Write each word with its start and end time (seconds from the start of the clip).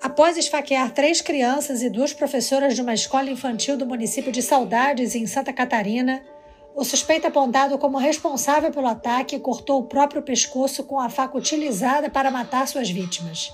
Após 0.00 0.36
esfaquear 0.36 0.92
três 0.92 1.20
crianças 1.20 1.82
e 1.82 1.90
duas 1.90 2.12
professoras 2.12 2.76
de 2.76 2.80
uma 2.80 2.94
escola 2.94 3.28
infantil 3.28 3.76
do 3.76 3.84
município 3.84 4.30
de 4.30 4.40
Saudades, 4.40 5.16
em 5.16 5.26
Santa 5.26 5.52
Catarina, 5.52 6.22
o 6.76 6.84
suspeito 6.84 7.26
apontado 7.26 7.76
como 7.78 7.98
responsável 7.98 8.70
pelo 8.70 8.86
ataque 8.86 9.40
cortou 9.40 9.80
o 9.80 9.86
próprio 9.86 10.22
pescoço 10.22 10.84
com 10.84 11.00
a 11.00 11.10
faca 11.10 11.36
utilizada 11.36 12.08
para 12.08 12.30
matar 12.30 12.68
suas 12.68 12.88
vítimas. 12.88 13.52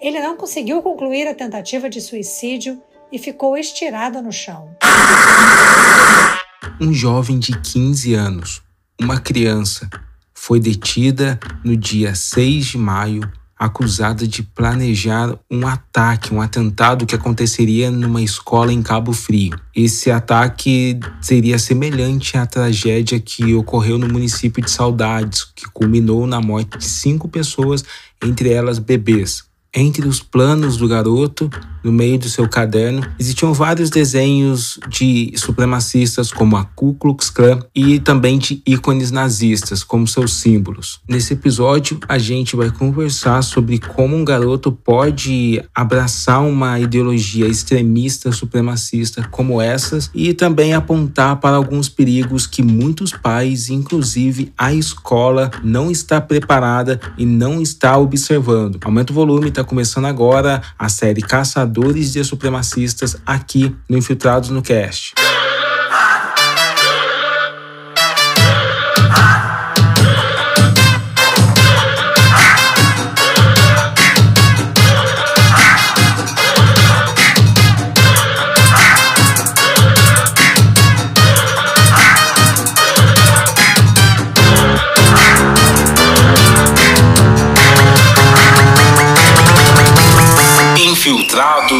Ele 0.00 0.20
não 0.20 0.36
conseguiu 0.36 0.82
concluir 0.82 1.28
a 1.28 1.34
tentativa 1.34 1.88
de 1.88 2.00
suicídio 2.00 2.82
e 3.12 3.18
ficou 3.18 3.56
estirado 3.56 4.20
no 4.20 4.32
chão. 4.32 4.76
Um 6.80 6.92
jovem 6.92 7.38
de 7.38 7.56
15 7.60 8.14
anos, 8.14 8.62
uma 9.00 9.20
criança, 9.20 9.88
foi 10.34 10.58
detida 10.58 11.38
no 11.64 11.76
dia 11.76 12.16
6 12.16 12.66
de 12.66 12.78
maio 12.78 13.41
acusada 13.64 14.26
de 14.26 14.42
planejar 14.42 15.38
um 15.48 15.68
ataque, 15.68 16.34
um 16.34 16.40
atentado 16.40 17.06
que 17.06 17.14
aconteceria 17.14 17.92
numa 17.92 18.20
escola 18.20 18.72
em 18.72 18.82
Cabo 18.82 19.12
Frio. 19.12 19.56
Esse 19.72 20.10
ataque 20.10 20.98
seria 21.20 21.60
semelhante 21.60 22.36
à 22.36 22.44
tragédia 22.44 23.20
que 23.20 23.54
ocorreu 23.54 23.98
no 23.98 24.08
município 24.08 24.64
de 24.64 24.68
Saudades, 24.68 25.44
que 25.44 25.70
culminou 25.72 26.26
na 26.26 26.40
morte 26.40 26.76
de 26.76 26.84
cinco 26.84 27.28
pessoas, 27.28 27.84
entre 28.20 28.50
elas 28.50 28.80
bebês. 28.80 29.44
Entre 29.72 30.08
os 30.08 30.20
planos 30.20 30.76
do 30.76 30.88
garoto, 30.88 31.48
no 31.82 31.90
meio 31.90 32.18
do 32.18 32.28
seu 32.28 32.48
caderno, 32.48 33.02
existiam 33.18 33.54
vários 33.54 33.88
desenhos 33.88 34.78
de 34.88 35.32
supremacistas 35.36 36.30
como 36.30 36.56
a 36.56 36.64
Ku 36.64 36.94
Klux 36.94 37.30
Klan 37.30 37.60
e 37.74 37.98
também 37.98 38.38
de 38.38 38.62
ícones 38.66 39.10
nazistas 39.10 39.82
como 39.82 40.06
seus 40.06 40.34
símbolos. 40.34 41.00
Nesse 41.08 41.32
episódio, 41.32 41.98
a 42.06 42.18
gente 42.18 42.54
vai 42.54 42.70
conversar 42.70 43.42
sobre 43.42 43.78
como 43.78 44.14
um 44.16 44.24
garoto 44.24 44.70
pode 44.70 45.62
abraçar 45.74 46.42
uma 46.42 46.78
ideologia 46.78 47.46
extremista 47.46 48.30
supremacista 48.30 49.26
como 49.30 49.60
essas 49.60 50.10
e 50.14 50.34
também 50.34 50.74
apontar 50.74 51.36
para 51.36 51.56
alguns 51.56 51.88
perigos 51.88 52.46
que 52.46 52.62
muitos 52.62 53.12
pais, 53.12 53.70
inclusive 53.70 54.52
a 54.56 54.72
escola, 54.74 55.50
não 55.64 55.90
está 55.90 56.20
preparada 56.20 57.00
e 57.16 57.24
não 57.24 57.62
está 57.62 57.96
observando. 57.96 58.78
Aumenta 58.84 59.12
o 59.12 59.14
volume, 59.14 59.50
tá 59.50 59.62
Está 59.62 59.68
começando 59.68 60.06
agora 60.06 60.60
a 60.76 60.88
série 60.88 61.22
Caçadores 61.72 62.12
de 62.12 62.22
Supremacistas 62.22 63.16
aqui 63.24 63.74
no 63.88 63.96
Infiltrados 63.96 64.50
no 64.50 64.60
Cast. 64.60 65.14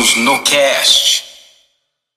No 0.03 0.43
Cast. 0.43 1.02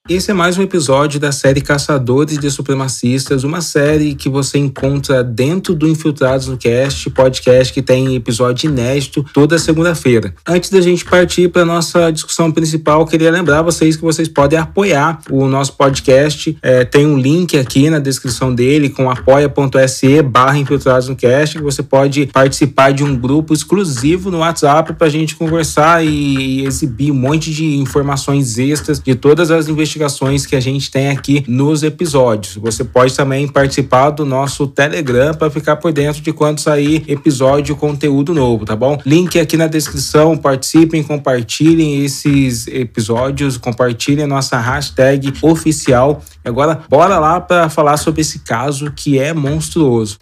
Esse 0.08 0.30
é 0.30 0.34
mais 0.34 0.56
um 0.56 0.62
episódio 0.62 1.18
da 1.18 1.32
série 1.32 1.60
Caçadores 1.60 2.38
de 2.38 2.48
Supremacistas, 2.48 3.42
uma 3.42 3.60
série 3.60 4.14
que 4.14 4.28
você 4.28 4.56
encontra 4.56 5.24
dentro 5.24 5.74
do 5.74 5.88
Infiltrados 5.88 6.46
no 6.46 6.56
Cast, 6.56 7.10
podcast 7.10 7.74
que 7.74 7.82
tem 7.82 8.14
episódio 8.14 8.70
inédito 8.70 9.26
toda 9.34 9.58
segunda-feira. 9.58 10.32
Antes 10.46 10.70
da 10.70 10.80
gente 10.80 11.04
partir 11.04 11.48
para 11.48 11.64
nossa 11.64 12.12
discussão 12.12 12.52
principal, 12.52 13.04
queria 13.04 13.32
lembrar 13.32 13.62
vocês 13.62 13.96
que 13.96 14.02
vocês 14.02 14.28
podem 14.28 14.56
apoiar 14.56 15.18
o 15.28 15.48
nosso 15.48 15.72
podcast. 15.72 16.56
É, 16.62 16.84
tem 16.84 17.04
um 17.04 17.18
link 17.18 17.58
aqui 17.58 17.90
na 17.90 17.98
descrição 17.98 18.54
dele 18.54 18.88
com 18.88 19.10
apoia.se 19.10 20.22
barra 20.22 20.56
Infiltrados 20.56 21.08
no 21.08 21.16
Cast, 21.16 21.56
que 21.56 21.64
você 21.64 21.82
pode 21.82 22.26
participar 22.26 22.92
de 22.92 23.02
um 23.02 23.16
grupo 23.16 23.52
exclusivo 23.52 24.30
no 24.30 24.38
WhatsApp 24.38 24.92
para 24.92 25.08
a 25.08 25.10
gente 25.10 25.34
conversar 25.34 26.06
e 26.06 26.64
exibir 26.64 27.10
um 27.10 27.16
monte 27.16 27.50
de 27.50 27.74
informações 27.78 28.56
extras 28.56 29.00
de 29.00 29.16
todas 29.16 29.50
as 29.50 29.66
investigações 29.66 29.95
investigações 29.96 30.46
que 30.46 30.54
a 30.54 30.60
gente 30.60 30.90
tem 30.90 31.08
aqui 31.08 31.44
nos 31.48 31.82
episódios. 31.82 32.56
Você 32.56 32.84
pode 32.84 33.14
também 33.14 33.48
participar 33.48 34.10
do 34.10 34.24
nosso 34.24 34.66
Telegram 34.66 35.34
para 35.34 35.50
ficar 35.50 35.76
por 35.76 35.92
dentro 35.92 36.20
de 36.22 36.32
quando 36.32 36.60
sair 36.60 37.02
episódio 37.08 37.74
conteúdo 37.74 38.34
novo, 38.34 38.64
tá 38.64 38.76
bom? 38.76 38.98
Link 39.04 39.38
aqui 39.40 39.56
na 39.56 39.66
descrição, 39.66 40.36
participem, 40.36 41.02
compartilhem 41.02 42.04
esses 42.04 42.66
episódios, 42.66 43.56
compartilhem 43.56 44.24
a 44.24 44.28
nossa 44.28 44.58
hashtag 44.58 45.32
oficial. 45.42 46.22
Agora, 46.44 46.80
bora 46.88 47.18
lá 47.18 47.40
para 47.40 47.68
falar 47.68 47.96
sobre 47.96 48.20
esse 48.20 48.40
caso 48.40 48.92
que 48.94 49.18
é 49.18 49.32
monstruoso. 49.32 50.18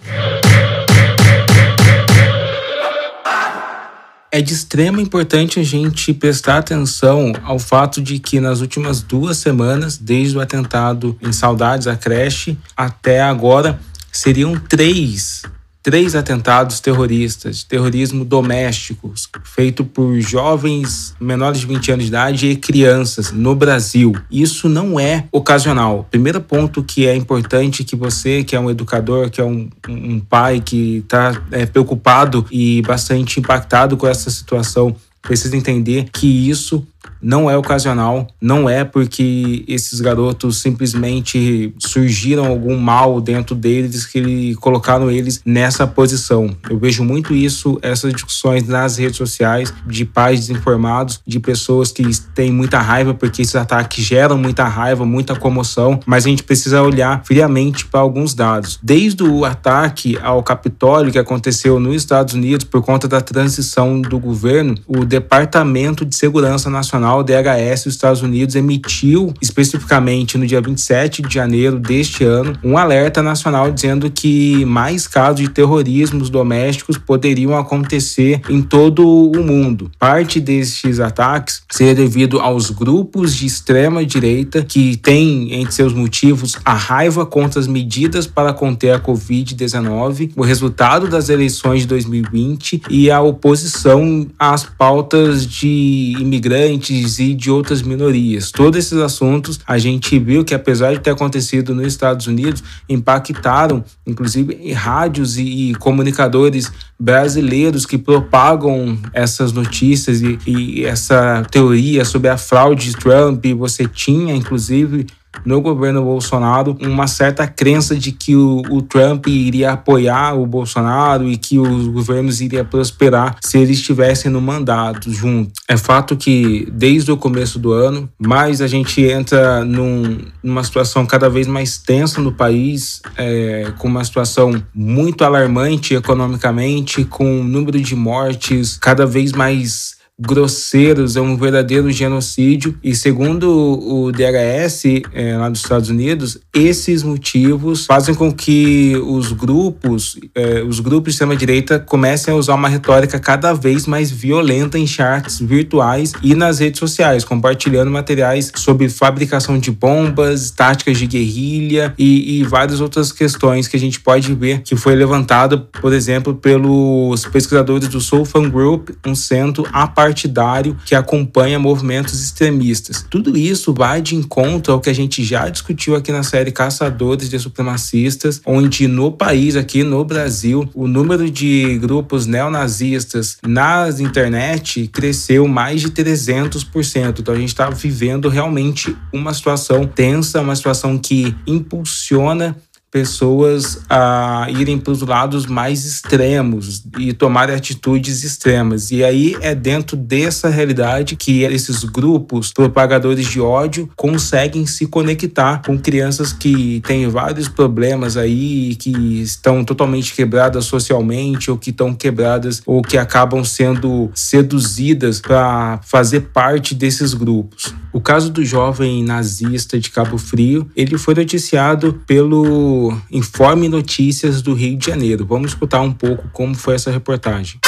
É 4.34 4.40
de 4.40 4.52
extrema 4.52 5.00
importância 5.00 5.62
a 5.62 5.64
gente 5.64 6.12
prestar 6.12 6.58
atenção 6.58 7.32
ao 7.44 7.56
fato 7.56 8.02
de 8.02 8.18
que 8.18 8.40
nas 8.40 8.60
últimas 8.60 9.00
duas 9.00 9.36
semanas, 9.36 9.96
desde 9.96 10.36
o 10.36 10.40
atentado 10.40 11.16
em 11.22 11.32
Saudades, 11.32 11.86
a 11.86 11.94
creche, 11.94 12.58
até 12.76 13.22
agora, 13.22 13.78
seriam 14.10 14.58
três 14.58 15.44
três 15.84 16.14
atentados 16.14 16.80
terroristas, 16.80 17.62
terrorismo 17.62 18.24
doméstico, 18.24 19.12
feito 19.44 19.84
por 19.84 20.18
jovens 20.18 21.14
menores 21.20 21.60
de 21.60 21.66
20 21.66 21.92
anos 21.92 22.04
de 22.04 22.08
idade 22.08 22.46
e 22.48 22.56
crianças 22.56 23.30
no 23.30 23.54
Brasil. 23.54 24.14
Isso 24.30 24.66
não 24.66 24.98
é 24.98 25.26
ocasional. 25.30 26.08
Primeiro 26.10 26.40
ponto 26.40 26.82
que 26.82 27.06
é 27.06 27.14
importante 27.14 27.84
que 27.84 27.94
você, 27.94 28.42
que 28.42 28.56
é 28.56 28.60
um 28.60 28.70
educador, 28.70 29.28
que 29.28 29.42
é 29.42 29.44
um, 29.44 29.68
um 29.86 30.18
pai 30.18 30.62
que 30.64 30.98
está 30.98 31.38
é, 31.52 31.66
preocupado 31.66 32.46
e 32.50 32.80
bastante 32.80 33.38
impactado 33.38 33.94
com 33.94 34.06
essa 34.06 34.30
situação, 34.30 34.96
precisa 35.20 35.54
entender 35.54 36.06
que 36.10 36.48
isso 36.48 36.86
não 37.20 37.50
é 37.50 37.56
ocasional, 37.56 38.26
não 38.40 38.68
é 38.68 38.84
porque 38.84 39.64
esses 39.66 40.00
garotos 40.00 40.60
simplesmente 40.60 41.74
surgiram 41.78 42.46
algum 42.46 42.76
mal 42.76 43.20
dentro 43.20 43.54
deles 43.54 44.06
que 44.06 44.54
colocaram 44.56 45.10
eles 45.10 45.40
nessa 45.44 45.86
posição. 45.86 46.54
Eu 46.68 46.78
vejo 46.78 47.04
muito 47.04 47.34
isso, 47.34 47.78
essas 47.82 48.12
discussões 48.12 48.66
nas 48.66 48.98
redes 48.98 49.16
sociais 49.16 49.72
de 49.86 50.04
pais 50.04 50.40
desinformados, 50.40 51.20
de 51.26 51.40
pessoas 51.40 51.90
que 51.92 52.04
têm 52.34 52.52
muita 52.52 52.78
raiva 52.78 53.14
porque 53.14 53.42
esses 53.42 53.56
ataques 53.56 54.04
geram 54.04 54.36
muita 54.36 54.64
raiva, 54.64 55.04
muita 55.04 55.34
comoção, 55.34 56.00
mas 56.06 56.26
a 56.26 56.28
gente 56.28 56.42
precisa 56.42 56.82
olhar 56.82 57.22
friamente 57.24 57.86
para 57.86 58.00
alguns 58.00 58.34
dados. 58.34 58.78
Desde 58.82 59.22
o 59.22 59.44
ataque 59.44 60.18
ao 60.22 60.42
Capitólio 60.42 61.12
que 61.12 61.18
aconteceu 61.18 61.80
nos 61.80 61.96
Estados 61.96 62.34
Unidos 62.34 62.64
por 62.64 62.82
conta 62.82 63.08
da 63.08 63.20
transição 63.20 64.00
do 64.00 64.18
governo, 64.18 64.74
o 64.86 65.04
Departamento 65.04 66.04
de 66.04 66.14
Segurança 66.16 66.68
Nacional 66.68 66.93
Nacional, 66.94 67.24
DHS, 67.24 67.84
dos 67.84 67.94
Estados 67.94 68.22
Unidos, 68.22 68.54
emitiu 68.54 69.34
especificamente 69.42 70.38
no 70.38 70.46
dia 70.46 70.60
27 70.60 71.22
de 71.22 71.34
janeiro 71.34 71.80
deste 71.80 72.22
ano 72.22 72.56
um 72.62 72.78
alerta 72.78 73.20
nacional 73.20 73.72
dizendo 73.72 74.08
que 74.10 74.64
mais 74.64 75.08
casos 75.08 75.40
de 75.40 75.48
terrorismos 75.48 76.30
domésticos 76.30 76.96
poderiam 76.96 77.58
acontecer 77.58 78.40
em 78.48 78.62
todo 78.62 79.04
o 79.04 79.42
mundo. 79.42 79.90
Parte 79.98 80.38
desses 80.38 81.00
ataques 81.00 81.62
seria 81.68 81.96
devido 81.96 82.38
aos 82.38 82.70
grupos 82.70 83.34
de 83.34 83.46
extrema 83.46 84.06
direita 84.06 84.62
que 84.62 84.96
têm 84.96 85.52
entre 85.54 85.74
seus 85.74 85.92
motivos 85.92 86.56
a 86.64 86.74
raiva 86.74 87.26
contra 87.26 87.58
as 87.58 87.66
medidas 87.66 88.26
para 88.26 88.52
conter 88.52 88.92
a 88.92 89.00
Covid-19, 89.00 90.30
o 90.36 90.42
resultado 90.42 91.08
das 91.08 91.28
eleições 91.28 91.80
de 91.80 91.88
2020 91.88 92.82
e 92.88 93.10
a 93.10 93.20
oposição 93.20 94.28
às 94.38 94.62
pautas 94.62 95.44
de 95.44 96.14
imigrantes 96.20 96.83
e 96.92 97.34
de 97.34 97.50
outras 97.50 97.82
minorias. 97.82 98.50
Todos 98.50 98.78
esses 98.78 98.98
assuntos 98.98 99.60
a 99.66 99.78
gente 99.78 100.18
viu 100.18 100.44
que, 100.44 100.54
apesar 100.54 100.92
de 100.92 101.00
ter 101.00 101.10
acontecido 101.10 101.74
nos 101.74 101.86
Estados 101.86 102.26
Unidos, 102.26 102.62
impactaram, 102.88 103.84
inclusive, 104.06 104.72
rádios 104.72 105.36
e, 105.38 105.70
e 105.70 105.74
comunicadores 105.74 106.70
brasileiros 106.98 107.86
que 107.86 107.98
propagam 107.98 108.98
essas 109.12 109.52
notícias 109.52 110.20
e, 110.22 110.38
e 110.46 110.84
essa 110.84 111.44
teoria 111.50 112.04
sobre 112.04 112.28
a 112.28 112.36
fraude 112.36 112.90
de 112.90 112.96
Trump. 112.96 113.44
Você 113.56 113.86
tinha, 113.86 114.34
inclusive, 114.34 115.06
no 115.44 115.60
governo 115.60 116.02
Bolsonaro 116.02 116.76
uma 116.80 117.06
certa 117.06 117.46
crença 117.46 117.96
de 117.96 118.12
que 118.12 118.36
o, 118.36 118.62
o, 118.70 118.82
Trump 118.82 119.26
iria 119.26 119.72
apoiar 119.72 120.34
o 120.34 120.46
Bolsonaro 120.46 121.28
e 121.28 121.36
que 121.36 121.58
os 121.58 121.86
governos 121.88 122.40
iriam 122.40 122.64
prosperar 122.64 123.36
se 123.42 123.58
eles 123.58 123.78
estivessem 123.78 124.30
no 124.30 124.40
mandato 124.40 125.12
junto. 125.12 125.52
É 125.68 125.76
fato 125.76 126.16
que 126.16 126.68
desde 126.72 127.10
o 127.10 127.16
começo 127.16 127.58
do 127.58 127.72
ano, 127.72 128.08
mais 128.18 128.60
a 128.60 128.66
gente 128.66 129.02
entra 129.02 129.64
num, 129.64 130.18
numa 130.42 130.62
situação 130.62 131.06
cada 131.06 131.28
vez 131.28 131.46
mais 131.46 131.78
tensa 131.78 132.20
no 132.20 132.32
país, 132.32 133.00
é, 133.16 133.72
com 133.78 133.88
uma 133.88 134.04
situação 134.04 134.62
muito 134.74 135.24
alarmante 135.24 135.94
economicamente, 135.94 137.04
com 137.04 137.40
um 137.40 137.44
número 137.44 137.80
de 137.80 137.94
mortes 137.94 138.76
cada 138.76 139.06
vez 139.06 139.32
mais 139.32 140.03
grosseiros, 140.18 141.16
é 141.16 141.20
um 141.20 141.36
verdadeiro 141.36 141.90
genocídio. 141.90 142.78
E 142.82 142.94
segundo 142.94 143.50
o 143.50 144.12
DHS 144.12 145.02
é, 145.12 145.36
lá 145.36 145.48
dos 145.48 145.60
Estados 145.60 145.90
Unidos, 145.90 146.38
esses 146.54 147.02
motivos 147.02 147.86
fazem 147.86 148.14
com 148.14 148.32
que 148.32 148.96
os 149.04 149.32
grupos, 149.32 150.18
é, 150.34 150.62
os 150.62 150.80
grupos 150.80 151.04
de 151.04 151.10
extrema 151.14 151.36
direita 151.36 151.78
comecem 151.78 152.32
a 152.32 152.36
usar 152.36 152.54
uma 152.54 152.68
retórica 152.68 153.18
cada 153.18 153.52
vez 153.52 153.86
mais 153.86 154.10
violenta 154.10 154.78
em 154.78 154.86
chats 154.86 155.40
virtuais 155.40 156.12
e 156.22 156.34
nas 156.34 156.60
redes 156.60 156.78
sociais, 156.78 157.24
compartilhando 157.24 157.90
materiais 157.90 158.52
sobre 158.54 158.88
fabricação 158.88 159.58
de 159.58 159.70
bombas, 159.70 160.50
táticas 160.50 160.98
de 160.98 161.06
guerrilha 161.06 161.92
e, 161.98 162.38
e 162.38 162.44
várias 162.44 162.80
outras 162.80 163.10
questões 163.10 163.66
que 163.66 163.76
a 163.76 163.80
gente 163.80 164.00
pode 164.00 164.32
ver 164.34 164.62
que 164.62 164.76
foi 164.76 164.94
levantado, 164.94 165.66
por 165.80 165.92
exemplo, 165.92 166.34
pelos 166.34 167.26
pesquisadores 167.26 167.88
do 167.88 168.00
Soul 168.00 168.24
Fan 168.24 168.48
Group, 168.48 168.90
um 169.04 169.14
centro 169.14 169.66
apartidário 170.04 170.76
que 170.84 170.94
acompanha 170.94 171.58
movimentos 171.58 172.22
extremistas. 172.22 173.04
Tudo 173.08 173.36
isso 173.36 173.72
vai 173.72 174.02
de 174.02 174.14
encontro 174.14 174.74
ao 174.74 174.80
que 174.80 174.90
a 174.90 174.94
gente 174.94 175.24
já 175.24 175.48
discutiu 175.48 175.96
aqui 175.96 176.12
na 176.12 176.22
série 176.22 176.52
Caçadores 176.52 177.30
de 177.30 177.38
Supremacistas, 177.38 178.40
onde 178.44 178.86
no 178.86 179.10
país, 179.10 179.56
aqui 179.56 179.82
no 179.82 180.04
Brasil, 180.04 180.68
o 180.74 180.86
número 180.86 181.30
de 181.30 181.78
grupos 181.78 182.26
neonazistas 182.26 183.38
na 183.46 183.88
internet 183.98 184.88
cresceu 184.88 185.48
mais 185.48 185.80
de 185.80 185.90
300%. 185.90 187.20
Então 187.20 187.34
a 187.34 187.38
gente 187.38 187.48
está 187.48 187.70
vivendo 187.70 188.28
realmente 188.28 188.94
uma 189.12 189.32
situação 189.32 189.86
tensa, 189.86 190.40
uma 190.40 190.54
situação 190.54 190.98
que 190.98 191.34
impulsiona 191.46 192.56
pessoas 192.94 193.80
a 193.90 194.46
irem 194.48 194.78
para 194.78 194.92
os 194.92 195.02
lados 195.02 195.46
mais 195.46 195.84
extremos 195.84 196.84
e 196.96 197.12
tomarem 197.12 197.56
atitudes 197.56 198.22
extremas. 198.22 198.92
E 198.92 199.02
aí 199.02 199.36
é 199.40 199.52
dentro 199.52 199.96
dessa 199.96 200.48
realidade 200.48 201.16
que 201.16 201.42
esses 201.42 201.82
grupos 201.82 202.52
propagadores 202.52 203.26
de 203.26 203.40
ódio 203.40 203.90
conseguem 203.96 204.64
se 204.64 204.86
conectar 204.86 205.60
com 205.66 205.76
crianças 205.76 206.32
que 206.32 206.80
têm 206.86 207.08
vários 207.08 207.48
problemas 207.48 208.16
aí, 208.16 208.76
que 208.76 208.92
estão 209.20 209.64
totalmente 209.64 210.14
quebradas 210.14 210.64
socialmente 210.64 211.50
ou 211.50 211.58
que 211.58 211.70
estão 211.70 211.92
quebradas 211.92 212.62
ou 212.64 212.80
que 212.80 212.96
acabam 212.96 213.42
sendo 213.42 214.08
seduzidas 214.14 215.20
para 215.20 215.80
fazer 215.82 216.28
parte 216.32 216.76
desses 216.76 217.12
grupos. 217.12 217.74
O 217.92 218.00
caso 218.00 218.30
do 218.30 218.44
jovem 218.44 219.04
nazista 219.04 219.78
de 219.78 219.90
Cabo 219.90 220.18
Frio, 220.18 220.68
ele 220.76 220.98
foi 220.98 221.14
noticiado 221.14 222.00
pelo 222.06 222.83
Informe 223.10 223.68
Notícias 223.68 224.42
do 224.42 224.54
Rio 224.54 224.76
de 224.76 224.86
Janeiro. 224.86 225.24
Vamos 225.26 225.52
escutar 225.52 225.80
um 225.80 225.92
pouco 225.92 226.28
como 226.32 226.54
foi 226.54 226.74
essa 226.74 226.90
reportagem. 226.90 227.60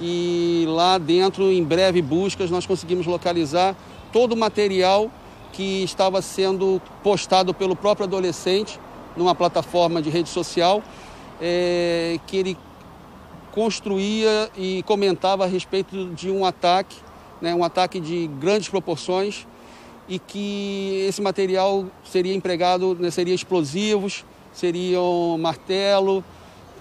E 0.00 0.64
lá 0.68 0.96
dentro, 0.98 1.50
em 1.50 1.62
breve 1.62 2.00
buscas, 2.00 2.50
nós 2.50 2.64
conseguimos 2.64 3.06
localizar 3.06 3.76
todo 4.12 4.32
o 4.32 4.36
material 4.36 5.10
que 5.52 5.82
estava 5.82 6.22
sendo 6.22 6.80
postado 7.02 7.52
pelo 7.52 7.76
próprio 7.76 8.06
adolescente 8.06 8.78
numa 9.16 9.34
plataforma 9.34 10.00
de 10.00 10.08
rede 10.08 10.28
social, 10.28 10.82
é, 11.40 12.18
que 12.26 12.36
ele 12.36 12.56
construía 13.52 14.48
e 14.56 14.82
comentava 14.84 15.44
a 15.44 15.46
respeito 15.46 16.06
de 16.14 16.30
um 16.30 16.44
ataque, 16.44 16.96
né, 17.40 17.54
um 17.54 17.64
ataque 17.64 17.98
de 17.98 18.28
grandes 18.38 18.68
proporções 18.68 19.46
e 20.10 20.18
que 20.18 21.06
esse 21.08 21.22
material 21.22 21.86
seria 22.04 22.34
empregado, 22.34 22.96
né, 22.98 23.12
seria 23.12 23.32
explosivos, 23.32 24.24
seriam 24.52 25.38
martelo, 25.38 26.24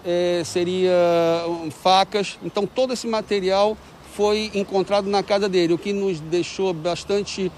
é, 0.03 0.41
seria 0.43 0.91
facas. 1.69 2.39
Então 2.43 2.65
todo 2.65 2.91
esse 2.91 3.07
material 3.07 3.77
foi 4.15 4.49
encontrado 4.55 5.07
na 5.07 5.21
casa 5.21 5.47
dele, 5.47 5.73
o 5.73 5.77
que 5.77 5.93
nos 5.93 6.19
deixou 6.19 6.73
bastante 6.73 7.51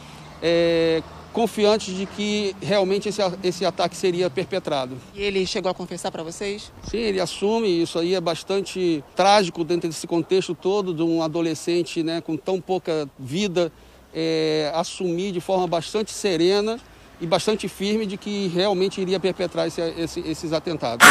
é, 0.44 1.02
confiantes 1.32 1.96
de 1.96 2.06
que 2.06 2.54
realmente 2.62 3.08
esse, 3.08 3.22
esse 3.42 3.66
ataque 3.66 3.96
seria 3.96 4.30
perpetrado. 4.30 4.98
E 5.16 5.22
ele 5.22 5.46
chegou 5.46 5.72
a 5.72 5.74
confessar 5.74 6.12
para 6.12 6.22
vocês? 6.22 6.70
Sim, 6.84 6.98
ele 6.98 7.22
assume. 7.22 7.82
Isso 7.82 7.98
aí 7.98 8.14
é 8.14 8.20
bastante 8.20 9.02
trágico 9.16 9.64
dentro 9.64 9.88
desse 9.88 10.06
contexto 10.06 10.54
todo 10.54 10.94
de 10.94 11.02
um 11.02 11.24
adolescente 11.24 12.04
né, 12.04 12.20
com 12.20 12.36
tão 12.36 12.60
pouca 12.60 13.10
vida 13.18 13.72
é, 14.14 14.72
assumir 14.74 15.32
de 15.32 15.42
forma 15.42 15.68
bastante 15.68 16.12
serena 16.12 16.80
e 17.20 17.28
bastante 17.28 17.68
firme 17.68 18.06
de 18.06 18.18
que 18.18 18.48
realmente 18.48 19.00
iria 19.00 19.20
perpetrar 19.20 19.68
esse, 19.68 19.82
esse, 19.98 20.20
esses 20.22 20.54
atentados. 20.54 21.08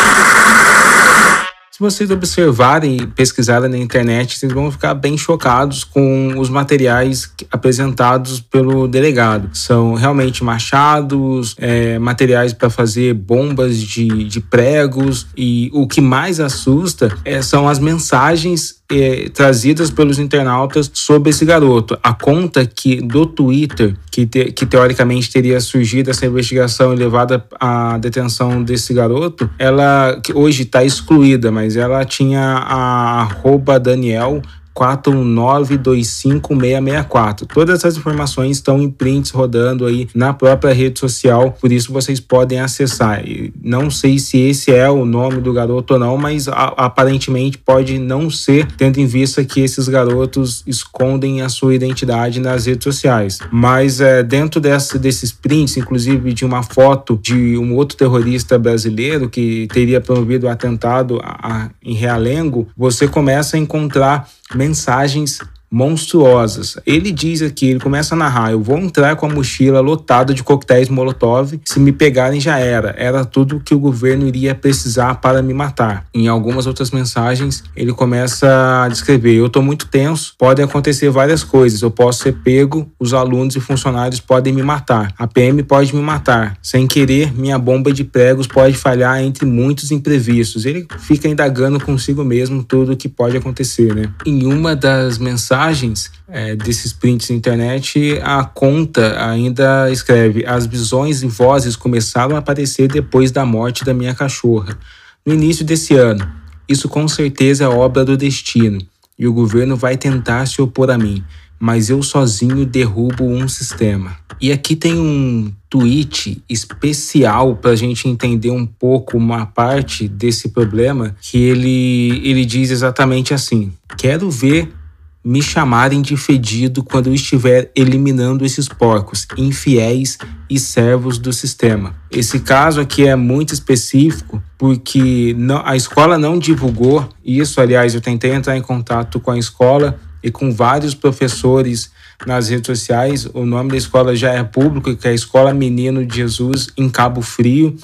Se 1.70 1.78
vocês 1.78 2.10
observarem 2.10 2.96
e 2.96 3.06
pesquisarem 3.06 3.70
na 3.70 3.78
internet, 3.78 4.36
vocês 4.36 4.52
vão 4.52 4.70
ficar 4.70 4.92
bem 4.92 5.16
chocados 5.16 5.82
com 5.82 6.34
os 6.38 6.50
materiais 6.50 7.32
apresentados 7.50 8.38
pelo 8.38 8.86
delegado. 8.86 9.48
São 9.56 9.94
realmente 9.94 10.44
machados, 10.44 11.54
é, 11.58 11.98
materiais 11.98 12.52
para 12.52 12.68
fazer 12.68 13.14
bombas 13.14 13.78
de, 13.78 14.24
de 14.24 14.40
pregos, 14.42 15.28
e 15.34 15.70
o 15.72 15.86
que 15.86 16.02
mais 16.02 16.38
assusta 16.38 17.16
é, 17.24 17.40
são 17.40 17.66
as 17.66 17.78
mensagens 17.78 18.79
é, 18.90 19.28
trazidas 19.28 19.90
pelos 19.90 20.18
internautas 20.18 20.90
sobre 20.92 21.30
esse 21.30 21.44
garoto. 21.44 21.98
A 22.02 22.12
conta 22.12 22.66
que 22.66 23.00
do 23.00 23.26
Twitter, 23.26 23.94
que, 24.10 24.26
te, 24.26 24.52
que 24.52 24.66
teoricamente 24.66 25.30
teria 25.30 25.60
surgido 25.60 26.10
essa 26.10 26.26
investigação 26.26 26.92
e 26.92 26.96
levada 26.96 27.44
à 27.58 27.98
detenção 27.98 28.62
desse 28.62 28.92
garoto, 28.92 29.48
ela 29.58 30.20
que 30.22 30.32
hoje 30.32 30.62
está 30.62 30.84
excluída, 30.84 31.50
mas 31.50 31.76
ela 31.76 32.04
tinha 32.04 32.40
a 32.40 33.22
arroba 33.22 33.78
Daniel 33.78 34.42
419256664. 34.80 37.46
Todas 37.46 37.80
essas 37.80 37.98
informações 37.98 38.56
estão 38.56 38.80
em 38.80 38.88
prints 38.88 39.30
rodando 39.30 39.84
aí 39.84 40.08
na 40.14 40.32
própria 40.32 40.72
rede 40.72 40.98
social, 40.98 41.54
por 41.60 41.70
isso 41.70 41.92
vocês 41.92 42.18
podem 42.18 42.60
acessar. 42.60 43.22
Não 43.62 43.90
sei 43.90 44.18
se 44.18 44.38
esse 44.38 44.72
é 44.72 44.88
o 44.88 45.04
nome 45.04 45.42
do 45.42 45.52
garoto 45.52 45.92
ou 45.94 46.00
não, 46.00 46.16
mas 46.16 46.48
aparentemente 46.48 47.58
pode 47.58 47.98
não 47.98 48.30
ser, 48.30 48.66
tendo 48.76 48.98
em 48.98 49.06
vista 49.06 49.44
que 49.44 49.60
esses 49.60 49.86
garotos 49.88 50.62
escondem 50.66 51.42
a 51.42 51.50
sua 51.50 51.74
identidade 51.74 52.40
nas 52.40 52.64
redes 52.64 52.84
sociais. 52.84 53.40
Mas 53.52 54.00
é, 54.00 54.22
dentro 54.22 54.58
dessa, 54.60 54.98
desses 54.98 55.32
prints, 55.32 55.76
inclusive 55.76 56.32
de 56.32 56.44
uma 56.44 56.62
foto 56.62 57.18
de 57.22 57.58
um 57.58 57.74
outro 57.74 57.98
terrorista 57.98 58.58
brasileiro 58.58 59.28
que 59.28 59.68
teria 59.72 60.00
promovido 60.00 60.46
o 60.46 60.48
atentado 60.48 61.20
a, 61.22 61.64
a, 61.64 61.70
em 61.82 61.92
Realengo, 61.94 62.68
você 62.76 63.06
começa 63.06 63.56
a 63.56 63.60
encontrar 63.60 64.28
mensagens 64.54 65.40
monstruosas. 65.70 66.76
Ele 66.84 67.12
diz 67.12 67.40
aqui, 67.40 67.70
ele 67.70 67.80
começa 67.80 68.14
a 68.14 68.18
narrar: 68.18 68.50
eu 68.50 68.60
vou 68.60 68.78
entrar 68.78 69.14
com 69.14 69.26
a 69.26 69.28
mochila 69.28 69.80
lotada 69.80 70.34
de 70.34 70.42
coquetéis 70.42 70.88
Molotov, 70.88 71.60
se 71.64 71.78
me 71.78 71.92
pegarem 71.92 72.40
já 72.40 72.58
era. 72.58 72.94
Era 72.98 73.24
tudo 73.24 73.60
que 73.60 73.74
o 73.74 73.78
governo 73.78 74.26
iria 74.26 74.54
precisar 74.54 75.16
para 75.16 75.40
me 75.40 75.54
matar. 75.54 76.06
Em 76.12 76.26
algumas 76.26 76.66
outras 76.66 76.90
mensagens, 76.90 77.62
ele 77.76 77.92
começa 77.92 78.82
a 78.84 78.88
descrever: 78.88 79.34
eu 79.34 79.46
estou 79.46 79.62
muito 79.62 79.86
tenso, 79.86 80.34
podem 80.36 80.64
acontecer 80.64 81.08
várias 81.10 81.44
coisas, 81.44 81.82
eu 81.82 81.90
posso 81.90 82.24
ser 82.24 82.32
pego, 82.42 82.90
os 82.98 83.14
alunos 83.14 83.54
e 83.54 83.60
funcionários 83.60 84.20
podem 84.20 84.52
me 84.52 84.62
matar, 84.62 85.12
a 85.16 85.26
PM 85.26 85.62
pode 85.62 85.94
me 85.94 86.02
matar, 86.02 86.56
sem 86.62 86.86
querer, 86.86 87.32
minha 87.32 87.58
bomba 87.58 87.92
de 87.92 88.02
pregos 88.02 88.46
pode 88.46 88.76
falhar 88.76 89.22
entre 89.22 89.44
muitos 89.44 89.90
imprevistos. 89.90 90.64
Ele 90.64 90.86
fica 90.98 91.28
indagando 91.28 91.78
consigo 91.78 92.24
mesmo 92.24 92.64
tudo 92.64 92.92
o 92.92 92.96
que 92.96 93.08
pode 93.08 93.36
acontecer, 93.36 93.94
né? 93.94 94.10
Em 94.26 94.46
uma 94.46 94.74
das 94.74 95.18
mensagens 95.18 95.59
mensagens 95.60 96.10
é, 96.26 96.56
desses 96.56 96.92
prints 96.92 97.28
na 97.28 97.36
internet, 97.36 98.18
a 98.22 98.42
conta 98.44 99.22
ainda 99.22 99.90
escreve: 99.90 100.44
as 100.46 100.66
visões 100.66 101.22
e 101.22 101.26
vozes 101.26 101.76
começaram 101.76 102.34
a 102.34 102.38
aparecer 102.38 102.88
depois 102.88 103.30
da 103.30 103.44
morte 103.44 103.84
da 103.84 103.92
minha 103.92 104.14
cachorra, 104.14 104.78
no 105.24 105.34
início 105.34 105.64
desse 105.64 105.94
ano. 105.94 106.26
Isso 106.68 106.88
com 106.88 107.06
certeza 107.06 107.64
é 107.64 107.68
obra 107.68 108.04
do 108.04 108.16
destino, 108.16 108.80
e 109.18 109.26
o 109.26 109.32
governo 109.32 109.76
vai 109.76 109.96
tentar 109.96 110.46
se 110.46 110.62
opor 110.62 110.90
a 110.90 110.96
mim, 110.96 111.22
mas 111.58 111.90
eu 111.90 112.02
sozinho 112.02 112.64
derrubo 112.64 113.24
um 113.24 113.46
sistema. 113.46 114.16
E 114.40 114.50
aqui 114.52 114.74
tem 114.74 114.94
um 114.94 115.52
tweet 115.68 116.42
especial 116.48 117.56
para 117.56 117.72
a 117.72 117.76
gente 117.76 118.08
entender 118.08 118.50
um 118.50 118.64
pouco 118.64 119.18
uma 119.18 119.44
parte 119.44 120.08
desse 120.08 120.48
problema, 120.48 121.14
que 121.20 121.36
ele, 121.36 122.22
ele 122.24 122.46
diz 122.46 122.70
exatamente 122.70 123.34
assim: 123.34 123.72
Quero 123.98 124.30
ver 124.30 124.79
me 125.22 125.42
chamarem 125.42 126.00
de 126.00 126.16
fedido 126.16 126.82
quando 126.82 127.08
eu 127.08 127.14
estiver 127.14 127.70
eliminando 127.76 128.44
esses 128.44 128.68
porcos, 128.68 129.26
infiéis 129.36 130.16
e 130.48 130.58
servos 130.58 131.18
do 131.18 131.32
sistema. 131.32 131.94
Esse 132.10 132.40
caso 132.40 132.80
aqui 132.80 133.06
é 133.06 133.14
muito 133.14 133.52
específico 133.52 134.42
porque 134.56 135.34
não, 135.36 135.62
a 135.64 135.76
escola 135.76 136.16
não 136.18 136.38
divulgou 136.38 137.06
isso. 137.24 137.60
Aliás, 137.60 137.94
eu 137.94 138.00
tentei 138.00 138.32
entrar 138.32 138.56
em 138.56 138.62
contato 138.62 139.20
com 139.20 139.30
a 139.30 139.38
escola 139.38 139.98
e 140.22 140.30
com 140.30 140.50
vários 140.50 140.94
professores 140.94 141.90
nas 142.26 142.48
redes 142.48 142.66
sociais. 142.66 143.26
O 143.34 143.44
nome 143.44 143.70
da 143.70 143.76
escola 143.76 144.16
já 144.16 144.32
é 144.32 144.42
público, 144.42 144.96
que 144.96 145.06
é 145.06 145.10
a 145.10 145.14
Escola 145.14 145.52
Menino 145.52 146.04
de 146.04 146.16
Jesus 146.16 146.68
em 146.76 146.88
Cabo 146.88 147.22
Frio 147.22 147.76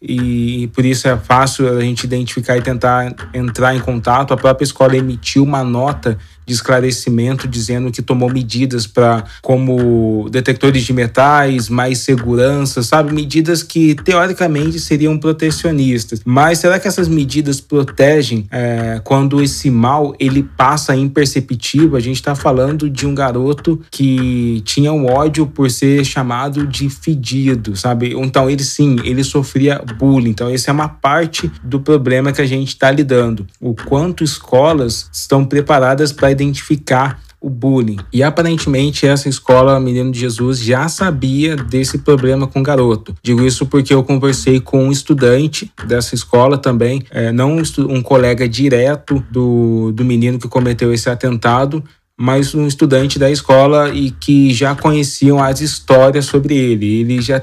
e 0.00 0.70
por 0.74 0.84
isso 0.84 1.08
é 1.08 1.16
fácil 1.16 1.76
a 1.76 1.80
gente 1.80 2.04
identificar 2.04 2.56
e 2.56 2.62
tentar 2.62 3.14
entrar 3.34 3.74
em 3.74 3.80
contato. 3.80 4.32
A 4.32 4.36
própria 4.36 4.64
escola 4.64 4.96
emitiu 4.96 5.42
uma 5.42 5.64
nota 5.64 6.16
de 6.48 6.54
esclarecimento 6.54 7.46
dizendo 7.46 7.92
que 7.92 8.00
tomou 8.00 8.30
medidas 8.32 8.86
para 8.86 9.24
como 9.42 10.28
detectores 10.30 10.82
de 10.82 10.94
metais, 10.94 11.68
mais 11.68 11.98
segurança, 11.98 12.82
sabe, 12.82 13.12
medidas 13.12 13.62
que 13.62 13.94
teoricamente 13.94 14.80
seriam 14.80 15.18
protecionistas. 15.18 16.22
Mas 16.24 16.60
será 16.60 16.80
que 16.80 16.88
essas 16.88 17.06
medidas 17.06 17.60
protegem 17.60 18.46
é, 18.50 18.98
quando 19.04 19.42
esse 19.42 19.70
mal 19.70 20.14
ele 20.18 20.42
passa 20.42 20.96
imperceptível? 20.96 21.96
A 21.96 22.00
gente 22.00 22.16
está 22.16 22.34
falando 22.34 22.88
de 22.88 23.06
um 23.06 23.14
garoto 23.14 23.80
que 23.90 24.62
tinha 24.64 24.90
um 24.90 25.04
ódio 25.04 25.46
por 25.46 25.70
ser 25.70 26.02
chamado 26.02 26.66
de 26.66 26.88
fedido, 26.88 27.76
sabe? 27.76 28.14
Então 28.14 28.48
ele 28.48 28.64
sim, 28.64 28.96
ele 29.04 29.22
sofria 29.22 29.82
bullying. 29.98 30.30
Então 30.30 30.48
essa 30.48 30.70
é 30.70 30.72
uma 30.72 30.88
parte 30.88 31.50
do 31.62 31.78
problema 31.78 32.32
que 32.32 32.40
a 32.40 32.46
gente 32.46 32.68
está 32.68 32.90
lidando. 32.90 33.46
O 33.60 33.74
quanto 33.74 34.24
escolas 34.24 35.10
estão 35.12 35.44
preparadas 35.44 36.10
para 36.10 36.30
identificar 36.42 37.20
o 37.40 37.48
bullying. 37.48 37.98
E 38.12 38.22
aparentemente 38.22 39.06
essa 39.06 39.28
escola 39.28 39.78
Menino 39.78 40.10
de 40.10 40.18
Jesus 40.18 40.58
já 40.58 40.88
sabia 40.88 41.54
desse 41.56 41.98
problema 41.98 42.46
com 42.46 42.60
o 42.60 42.62
garoto. 42.62 43.14
Digo 43.22 43.44
isso 43.44 43.66
porque 43.66 43.94
eu 43.94 44.02
conversei 44.02 44.60
com 44.60 44.84
um 44.84 44.90
estudante 44.92 45.72
dessa 45.86 46.14
escola 46.14 46.58
também, 46.58 47.02
é, 47.10 47.30
não 47.30 47.56
um, 47.56 47.62
um 47.88 48.02
colega 48.02 48.48
direto 48.48 49.24
do, 49.30 49.92
do 49.92 50.04
menino 50.04 50.38
que 50.38 50.48
cometeu 50.48 50.92
esse 50.92 51.08
atentado, 51.08 51.82
mas 52.18 52.52
um 52.52 52.66
estudante 52.66 53.16
da 53.16 53.30
escola 53.30 53.90
e 53.90 54.10
que 54.10 54.52
já 54.52 54.74
conheciam 54.74 55.42
as 55.42 55.60
histórias 55.60 56.24
sobre 56.24 56.56
ele. 56.56 57.00
Ele 57.00 57.22
já, 57.22 57.40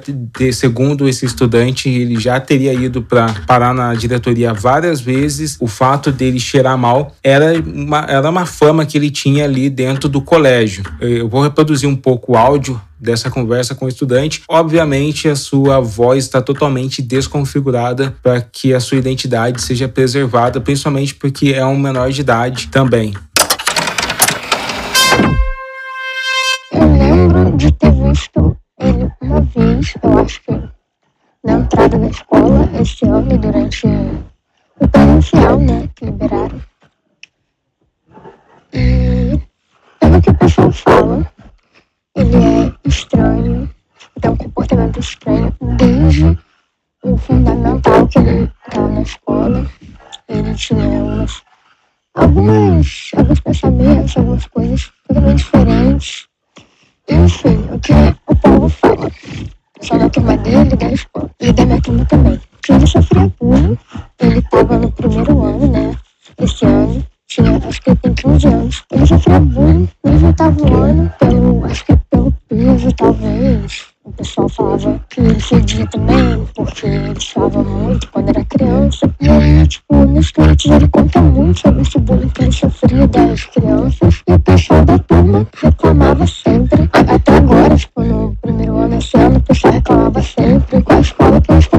segundo 0.51 1.07
esse 1.07 1.25
estudante, 1.25 1.89
ele 1.89 2.19
já 2.19 2.39
teria 2.41 2.73
ido 2.73 3.01
para 3.01 3.33
parar 3.47 3.73
na 3.73 3.93
diretoria 3.93 4.53
várias 4.53 4.99
vezes. 4.99 5.55
O 5.61 5.67
fato 5.67 6.11
dele 6.11 6.39
cheirar 6.39 6.77
mal 6.77 7.15
era 7.23 7.57
uma, 7.57 8.05
era 8.09 8.29
uma 8.29 8.45
fama 8.45 8.85
que 8.85 8.97
ele 8.97 9.09
tinha 9.09 9.45
ali 9.45 9.69
dentro 9.69 10.09
do 10.09 10.21
colégio. 10.21 10.83
Eu 10.99 11.29
vou 11.29 11.41
reproduzir 11.41 11.87
um 11.87 11.95
pouco 11.95 12.33
o 12.33 12.37
áudio 12.37 12.79
dessa 12.99 13.29
conversa 13.29 13.75
com 13.75 13.85
o 13.85 13.89
estudante. 13.89 14.43
Obviamente, 14.47 15.29
a 15.29 15.35
sua 15.35 15.79
voz 15.79 16.25
está 16.25 16.41
totalmente 16.41 17.01
desconfigurada 17.01 18.15
para 18.21 18.41
que 18.41 18.73
a 18.73 18.79
sua 18.79 18.97
identidade 18.97 19.61
seja 19.61 19.87
preservada, 19.87 20.59
principalmente 20.59 21.15
porque 21.15 21.49
é 21.49 21.65
um 21.65 21.77
menor 21.77 22.11
de 22.11 22.21
idade 22.21 22.67
também. 22.67 23.13
Visto 28.15 28.57
ele 28.79 29.11
uma 29.21 29.41
vez, 29.41 29.93
eu 30.01 30.19
acho 30.19 30.41
que 30.43 30.51
na 31.43 31.53
entrada 31.53 31.99
da 31.99 32.07
escola, 32.07 32.69
esse 32.79 33.05
ano, 33.05 33.37
durante 33.37 33.87
o 34.79 34.87
presencial, 34.87 35.59
né, 35.59 35.89
que 35.93 36.05
liberaram. 36.05 36.61
E 38.73 39.37
pelo 39.99 40.21
que 40.21 40.29
o 40.29 40.37
pessoal 40.37 40.71
fala, 40.71 41.29
ele 42.15 42.37
é 42.37 42.87
estranho, 42.87 43.69
tem 44.21 44.31
um 44.31 44.37
comportamento 44.37 44.99
estranho 44.99 45.53
desde 45.77 46.39
o 47.03 47.17
fundamental 47.17 48.07
que 48.07 48.19
ele 48.19 48.51
estava 48.65 48.87
na 48.87 49.01
escola. 49.01 49.69
Ele 50.29 50.53
tinha 50.55 50.87
umas, 50.87 51.43
algumas, 52.13 53.11
alguns 53.17 53.39
pensamentos, 53.41 54.17
algumas 54.17 54.47
coisas 54.47 54.91
totalmente 55.05 55.37
diferentes 55.37 56.29
enfim, 57.09 57.57
o 57.71 57.79
que 57.79 57.93
o 58.27 58.35
povo 58.35 58.69
fala. 58.69 59.11
Só 59.81 59.97
da 59.97 60.09
turma 60.09 60.37
dele, 60.37 60.75
da 60.75 60.91
escola. 60.91 61.29
E 61.39 61.51
da 61.51 61.65
minha 61.65 61.81
turma 61.81 62.05
também. 62.05 62.39
Que 62.61 62.73
ele 62.73 62.87
sofria 62.87 63.31
bullying. 63.39 63.77
Ele 64.19 64.39
estava 64.39 64.77
no 64.77 64.91
primeiro 64.91 65.43
ano, 65.43 65.67
né? 65.71 65.95
Esse 66.39 66.65
ano. 66.65 67.05
Tinha, 67.27 67.57
acho 67.57 67.81
que 67.81 67.89
ele 67.89 67.97
tem 67.97 68.13
15 68.13 68.47
anos. 68.47 68.83
Ele 68.91 69.05
sofria 69.05 69.39
bullying 69.39 69.89
no 70.03 70.27
oitavo 70.27 70.73
ano, 70.73 71.13
pelo, 71.19 71.65
acho 71.65 71.85
que 71.85 71.95
pelo 72.09 72.31
peso, 72.47 72.91
talvez. 72.93 73.94
O 74.05 74.11
pessoal 74.11 74.47
falava 74.47 75.01
que 75.09 75.19
ele 75.19 75.39
fedia 75.39 75.87
também, 75.87 76.45
porque 76.53 76.85
ele 76.85 77.19
suava 77.19 77.63
muito 77.63 78.07
quando 78.11 78.29
era 78.29 78.45
criança. 78.45 79.11
E 79.19 79.27
aí, 79.27 79.67
tipo, 79.67 79.95
nos 79.95 80.31
tweets 80.31 80.71
ele 80.71 80.87
conta 80.89 81.19
muito 81.19 81.59
sobre 81.59 81.81
esse 81.81 81.97
bullying 81.97 82.29
que 82.29 82.43
ele 82.43 82.51
sofria 82.51 83.07
das 83.07 83.45
crianças. 83.45 84.21
E 84.27 84.33
o 84.33 84.39
pessoal 84.39 84.85
da 84.85 84.99
turma 84.99 85.47
reclamava 85.59 86.27
sempre. 86.27 86.87
Até 86.93 87.35
agora, 87.35 87.75
tipo, 87.75 88.03
no 88.03 88.37
primeiro 88.43 88.77
ano 88.77 88.95
esse 88.95 89.17
ano, 89.17 89.37
o 89.37 89.41
pessoal 89.41 89.73
reclamava 89.73 90.21
sempre 90.21 90.81
com 90.83 90.93
a 90.93 90.99
escola 90.99 91.41
pelos 91.41 91.65
comportamentos 91.65 91.74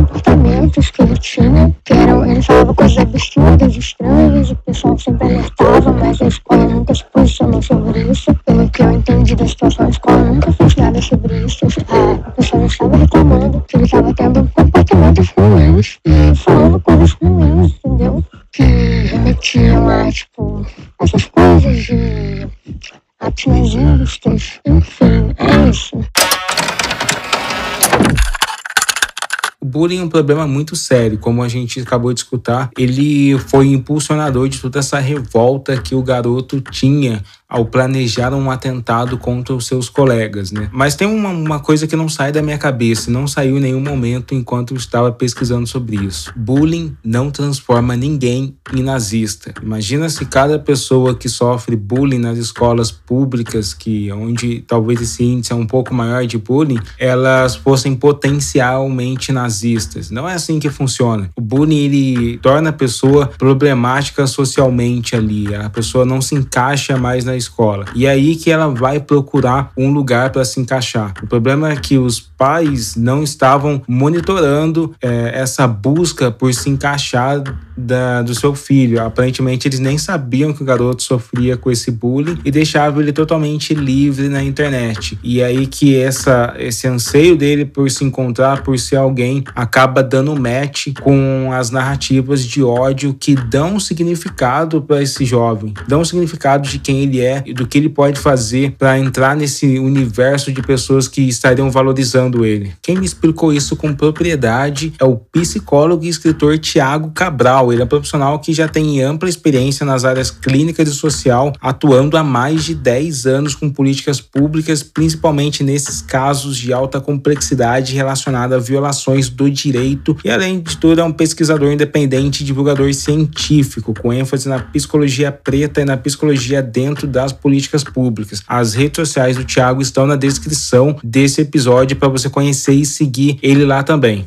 bullying 29.86 30.00
é 30.00 30.02
um 30.02 30.08
problema 30.08 30.46
muito 30.48 30.74
sério, 30.74 31.16
como 31.16 31.42
a 31.42 31.48
gente 31.48 31.80
acabou 31.80 32.12
de 32.12 32.20
escutar. 32.20 32.70
Ele 32.76 33.38
foi 33.38 33.68
impulsionador 33.68 34.48
de 34.48 34.60
toda 34.60 34.80
essa 34.80 34.98
revolta 34.98 35.80
que 35.80 35.94
o 35.94 36.02
garoto 36.02 36.60
tinha 36.60 37.22
ao 37.56 37.64
planejar 37.64 38.34
um 38.34 38.50
atentado 38.50 39.16
contra 39.16 39.54
os 39.54 39.66
seus 39.66 39.88
colegas, 39.88 40.52
né? 40.52 40.68
Mas 40.70 40.94
tem 40.94 41.08
uma, 41.08 41.30
uma 41.30 41.58
coisa 41.58 41.86
que 41.86 41.96
não 41.96 42.06
sai 42.06 42.30
da 42.30 42.42
minha 42.42 42.58
cabeça, 42.58 43.10
não 43.10 43.26
saiu 43.26 43.56
em 43.56 43.60
nenhum 43.60 43.80
momento 43.80 44.34
enquanto 44.34 44.74
eu 44.74 44.76
estava 44.76 45.10
pesquisando 45.10 45.66
sobre 45.66 45.96
isso. 45.96 46.30
Bullying 46.36 46.94
não 47.02 47.30
transforma 47.30 47.96
ninguém 47.96 48.54
em 48.74 48.82
nazista. 48.82 49.54
Imagina 49.62 50.10
se 50.10 50.26
cada 50.26 50.58
pessoa 50.58 51.14
que 51.14 51.30
sofre 51.30 51.76
bullying 51.76 52.18
nas 52.18 52.36
escolas 52.36 52.90
públicas, 52.90 53.72
que 53.72 54.12
onde 54.12 54.60
talvez 54.66 55.00
esse 55.00 55.24
índice 55.24 55.54
é 55.54 55.56
um 55.56 55.66
pouco 55.66 55.94
maior 55.94 56.26
de 56.26 56.36
bullying, 56.36 56.78
elas 56.98 57.56
fossem 57.56 57.94
potencialmente 57.94 59.32
nazistas. 59.32 60.10
Não 60.10 60.28
é 60.28 60.34
assim 60.34 60.58
que 60.58 60.68
funciona. 60.68 61.30
O 61.34 61.40
bullying 61.40 61.78
ele 61.78 62.38
torna 62.38 62.68
a 62.68 62.72
pessoa 62.72 63.28
problemática 63.28 64.26
socialmente 64.26 65.16
ali. 65.16 65.54
A 65.54 65.70
pessoa 65.70 66.04
não 66.04 66.20
se 66.20 66.34
encaixa 66.34 66.98
mais 66.98 67.24
na 67.24 67.34
escola. 67.46 67.86
E 67.94 68.06
aí 68.06 68.36
que 68.36 68.50
ela 68.50 68.68
vai 68.68 69.00
procurar 69.00 69.70
um 69.76 69.90
lugar 69.90 70.30
para 70.30 70.44
se 70.44 70.60
encaixar. 70.60 71.14
O 71.22 71.26
problema 71.26 71.72
é 71.72 71.76
que 71.76 71.96
os 71.98 72.20
pais 72.20 72.96
não 72.96 73.22
estavam 73.22 73.82
monitorando 73.88 74.94
é, 75.00 75.32
essa 75.34 75.66
busca 75.66 76.30
por 76.30 76.52
se 76.52 76.68
encaixar 76.68 77.42
da, 77.76 78.22
do 78.22 78.34
seu 78.34 78.54
filho. 78.54 79.02
Aparentemente, 79.02 79.68
eles 79.68 79.78
nem 79.78 79.98
sabiam 79.98 80.52
que 80.52 80.62
o 80.62 80.64
garoto 80.64 81.02
sofria 81.02 81.56
com 81.56 81.70
esse 81.70 81.90
bullying 81.90 82.38
e 82.44 82.50
deixavam 82.50 83.00
ele 83.00 83.12
totalmente 83.12 83.74
livre 83.74 84.28
na 84.28 84.42
internet. 84.42 85.18
E 85.22 85.42
aí 85.42 85.66
que 85.66 85.96
essa, 85.96 86.54
esse 86.58 86.86
anseio 86.86 87.36
dele 87.36 87.64
por 87.64 87.90
se 87.90 88.04
encontrar, 88.04 88.62
por 88.62 88.78
ser 88.78 88.96
alguém, 88.96 89.44
acaba 89.54 90.02
dando 90.02 90.38
match 90.38 90.88
com 91.02 91.50
as 91.52 91.70
narrativas 91.70 92.44
de 92.44 92.62
ódio 92.62 93.14
que 93.18 93.34
dão 93.34 93.78
significado 93.78 94.80
para 94.82 95.02
esse 95.02 95.24
jovem, 95.24 95.74
dão 95.86 96.04
significado 96.04 96.68
de 96.68 96.78
quem 96.78 97.00
ele 97.02 97.20
é 97.20 97.25
é 97.26 97.42
e 97.44 97.52
do 97.52 97.66
que 97.66 97.78
ele 97.78 97.88
pode 97.88 98.18
fazer 98.18 98.74
para 98.78 98.98
entrar 98.98 99.36
nesse 99.36 99.78
universo 99.78 100.52
de 100.52 100.62
pessoas 100.62 101.08
que 101.08 101.22
estariam 101.22 101.70
valorizando 101.70 102.44
ele. 102.44 102.72
Quem 102.82 102.96
me 102.96 103.06
explicou 103.06 103.52
isso 103.52 103.76
com 103.76 103.94
propriedade 103.94 104.92
é 105.00 105.04
o 105.04 105.16
psicólogo 105.16 106.04
e 106.04 106.08
escritor 106.08 106.58
Tiago 106.58 107.10
Cabral. 107.10 107.72
Ele 107.72 107.82
é 107.82 107.84
um 107.84 107.88
profissional 107.88 108.38
que 108.38 108.52
já 108.52 108.68
tem 108.68 109.02
ampla 109.02 109.28
experiência 109.28 109.84
nas 109.84 110.04
áreas 110.04 110.30
clínicas 110.30 110.88
e 110.88 110.92
social, 110.92 111.52
atuando 111.60 112.16
há 112.16 112.22
mais 112.22 112.64
de 112.64 112.74
10 112.74 113.26
anos 113.26 113.54
com 113.54 113.70
políticas 113.70 114.20
públicas, 114.20 114.82
principalmente 114.82 115.62
nesses 115.62 116.00
casos 116.00 116.56
de 116.56 116.72
alta 116.72 117.00
complexidade 117.00 117.94
relacionada 117.94 118.56
a 118.56 118.58
violações 118.58 119.28
do 119.28 119.50
direito. 119.50 120.16
E 120.24 120.30
além 120.30 120.60
de 120.60 120.76
tudo, 120.76 121.00
é 121.00 121.04
um 121.04 121.12
pesquisador 121.12 121.72
independente 121.72 122.42
e 122.42 122.46
divulgador 122.46 122.92
científico, 122.94 123.94
com 123.94 124.12
ênfase 124.12 124.48
na 124.48 124.58
psicologia 124.58 125.32
preta 125.32 125.80
e 125.80 125.84
na 125.84 125.96
psicologia 125.96 126.62
dentro 126.62 127.06
das 127.16 127.32
políticas 127.32 127.82
públicas. 127.82 128.42
As 128.46 128.74
redes 128.74 128.96
sociais 128.96 129.38
do 129.38 129.44
Thiago 129.44 129.80
estão 129.80 130.06
na 130.06 130.16
descrição 130.16 130.98
desse 131.02 131.40
episódio 131.40 131.96
para 131.96 132.08
você 132.08 132.28
conhecer 132.28 132.74
e 132.74 132.84
seguir 132.84 133.38
ele 133.42 133.64
lá 133.64 133.82
também. 133.82 134.22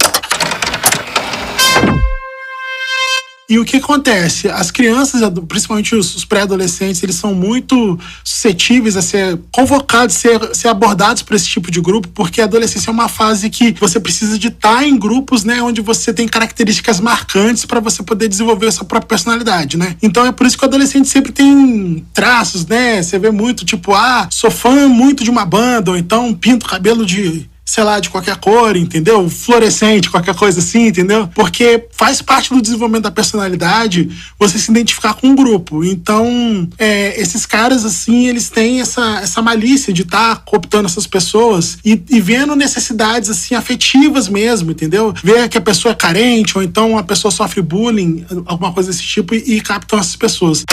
E 3.50 3.58
o 3.58 3.66
que 3.66 3.78
acontece? 3.78 4.48
As 4.48 4.70
crianças, 4.70 5.22
principalmente 5.48 5.96
os 5.96 6.24
pré-adolescentes, 6.24 7.02
eles 7.02 7.16
são 7.16 7.34
muito 7.34 7.98
suscetíveis 8.24 8.96
a 8.96 9.02
ser 9.02 9.40
convocados, 9.52 10.16
ser, 10.16 10.56
ser 10.56 10.68
abordados 10.68 11.24
por 11.24 11.36
esse 11.36 11.48
tipo 11.48 11.72
de 11.72 11.82
grupo, 11.82 12.08
porque 12.10 12.42
a 12.42 12.44
adolescência 12.44 12.92
é 12.92 12.94
uma 12.94 13.10
fase 13.10 13.50
que 13.50 13.72
você 13.80 14.00
precisa 14.00 14.38
de 14.38 14.50
estar 14.50 14.86
em 14.86 14.96
grupos, 14.96 15.44
né, 15.44 15.64
onde 15.64 15.82
você 15.82 16.14
tem 16.14 16.28
características 16.28 17.00
marcantes 17.00 17.66
para 17.66 17.80
você 17.80 18.04
poder 18.04 18.28
desenvolver 18.28 18.68
a 18.68 18.72
sua 18.72 18.86
própria 18.86 19.08
personalidade, 19.08 19.78
né? 19.78 19.96
Então 20.00 20.24
é 20.28 20.32
por 20.32 20.46
isso 20.46 20.56
que 20.56 20.64
o 20.64 20.68
adolescente 20.68 21.10
sempre 21.10 21.32
tem 21.32 22.06
traços, 22.14 22.68
né? 22.68 23.02
Você 23.02 23.18
vê 23.18 23.32
muito, 23.32 23.66
tipo, 23.66 23.96
ah, 23.96 24.28
sou 24.30 24.52
fã 24.52 24.88
muito 24.88 25.24
de 25.24 25.32
uma 25.32 25.44
banda, 25.44 25.90
ou 25.90 25.98
então 25.98 26.36
pinto 26.36 26.68
cabelo 26.68 27.04
de 27.04 27.50
sei 27.70 27.84
lá, 27.84 28.00
de 28.00 28.10
qualquer 28.10 28.36
cor, 28.38 28.76
entendeu? 28.76 29.30
Fluorescente, 29.30 30.10
qualquer 30.10 30.34
coisa 30.34 30.60
assim, 30.60 30.88
entendeu? 30.88 31.30
Porque 31.36 31.86
faz 31.92 32.20
parte 32.20 32.52
do 32.52 32.60
desenvolvimento 32.60 33.04
da 33.04 33.12
personalidade 33.12 34.10
você 34.40 34.58
se 34.58 34.72
identificar 34.72 35.14
com 35.14 35.28
um 35.28 35.36
grupo. 35.36 35.84
Então, 35.84 36.68
é, 36.80 37.22
esses 37.22 37.46
caras, 37.46 37.86
assim, 37.86 38.26
eles 38.26 38.50
têm 38.50 38.82
essa, 38.82 39.20
essa 39.22 39.40
malícia 39.40 39.94
de 39.94 40.02
estar 40.02 40.38
tá 40.38 40.42
cooptando 40.44 40.88
essas 40.88 41.06
pessoas 41.06 41.78
e, 41.86 42.02
e, 42.10 42.20
vendo 42.20 42.56
necessidades, 42.56 43.30
assim, 43.30 43.54
afetivas 43.54 44.28
mesmo, 44.28 44.72
entendeu? 44.72 45.14
Ver 45.24 45.48
que 45.48 45.58
a 45.58 45.62
pessoa 45.62 45.92
é 45.92 45.96
carente 45.96 46.58
ou 46.58 46.64
então 46.64 46.98
a 46.98 47.04
pessoa 47.04 47.32
sofre 47.32 47.62
bullying, 47.62 48.26
alguma 48.48 48.74
coisa 48.74 48.90
desse 48.90 49.04
tipo, 49.04 49.36
e, 49.36 49.58
e 49.58 49.62
captam 49.62 50.00
essas 50.00 50.16
pessoas. 50.16 50.64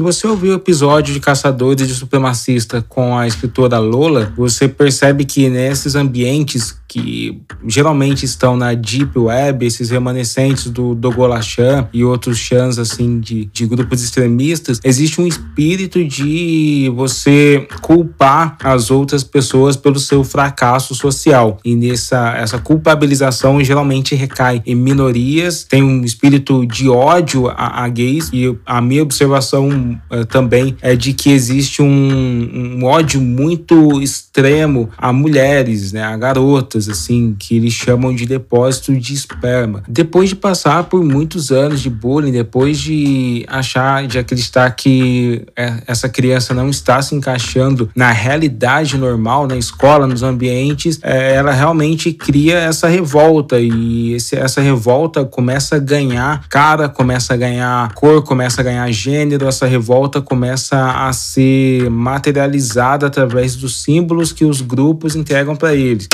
Se 0.00 0.02
você 0.02 0.26
ouviu 0.26 0.52
o 0.52 0.56
episódio 0.56 1.12
de 1.12 1.20
Caçadores 1.20 1.86
de 1.86 1.92
Supremacista 1.92 2.82
com 2.88 3.18
a 3.18 3.26
escritora 3.26 3.78
Lola, 3.78 4.32
você 4.34 4.66
percebe 4.66 5.26
que 5.26 5.50
nesses 5.50 5.94
ambientes 5.94 6.79
que 6.90 7.40
geralmente 7.68 8.24
estão 8.24 8.56
na 8.56 8.74
Deep 8.74 9.16
Web, 9.16 9.64
esses 9.64 9.90
remanescentes 9.90 10.66
do 10.66 10.92
Dogolachan 10.92 11.88
e 11.92 12.02
outros 12.02 12.36
chans 12.36 12.80
assim 12.80 13.20
de, 13.20 13.44
de 13.44 13.64
grupos 13.64 14.02
extremistas, 14.02 14.80
existe 14.82 15.20
um 15.20 15.26
espírito 15.26 16.04
de 16.04 16.90
você 16.96 17.68
culpar 17.80 18.56
as 18.64 18.90
outras 18.90 19.22
pessoas 19.22 19.76
pelo 19.76 20.00
seu 20.00 20.24
fracasso 20.24 20.92
social. 20.92 21.58
E 21.64 21.76
nessa 21.76 22.34
essa 22.36 22.58
culpabilização 22.58 23.62
geralmente 23.62 24.16
recai 24.16 24.60
em 24.66 24.74
minorias, 24.74 25.62
tem 25.62 25.84
um 25.84 26.02
espírito 26.02 26.66
de 26.66 26.88
ódio 26.88 27.46
a, 27.46 27.84
a 27.84 27.88
gays 27.88 28.30
e 28.32 28.52
a 28.66 28.80
minha 28.80 29.04
observação 29.04 29.68
uh, 30.10 30.24
também 30.26 30.76
é 30.82 30.96
de 30.96 31.12
que 31.12 31.30
existe 31.30 31.82
um, 31.82 32.78
um 32.80 32.84
ódio 32.84 33.20
muito 33.20 34.02
extremo 34.02 34.90
a 34.98 35.12
mulheres, 35.12 35.92
né, 35.92 36.02
a 36.02 36.16
garotas 36.16 36.79
assim, 36.88 37.34
que 37.38 37.56
eles 37.56 37.72
chamam 37.72 38.14
de 38.14 38.26
depósito 38.26 38.96
de 38.96 39.14
esperma. 39.14 39.82
Depois 39.88 40.28
de 40.28 40.36
passar 40.36 40.84
por 40.84 41.02
muitos 41.04 41.50
anos 41.50 41.80
de 41.80 41.90
bullying, 41.90 42.32
depois 42.32 42.78
de 42.78 43.44
achar, 43.48 44.06
de 44.06 44.18
acreditar 44.18 44.70
que 44.70 45.44
é, 45.56 45.82
essa 45.86 46.08
criança 46.08 46.54
não 46.54 46.68
está 46.68 47.00
se 47.02 47.14
encaixando 47.14 47.90
na 47.94 48.10
realidade 48.10 48.96
normal, 48.96 49.46
na 49.46 49.56
escola, 49.56 50.06
nos 50.06 50.22
ambientes, 50.22 50.98
é, 51.02 51.34
ela 51.34 51.52
realmente 51.52 52.12
cria 52.12 52.58
essa 52.58 52.88
revolta 52.88 53.58
e 53.58 54.16
essa 54.32 54.60
revolta 54.60 55.24
começa 55.24 55.76
a 55.76 55.78
ganhar 55.78 56.48
cara, 56.48 56.88
começa 56.88 57.34
a 57.34 57.36
ganhar 57.36 57.92
cor, 57.94 58.22
começa 58.22 58.60
a 58.60 58.64
ganhar 58.64 58.90
gênero, 58.90 59.46
essa 59.46 59.66
revolta 59.66 60.20
começa 60.20 61.06
a 61.06 61.12
ser 61.12 61.90
materializada 61.90 63.06
através 63.06 63.56
dos 63.56 63.82
símbolos 63.82 64.32
que 64.32 64.44
os 64.44 64.60
grupos 64.60 65.16
entregam 65.16 65.56
para 65.56 65.74
eles. 65.74 66.08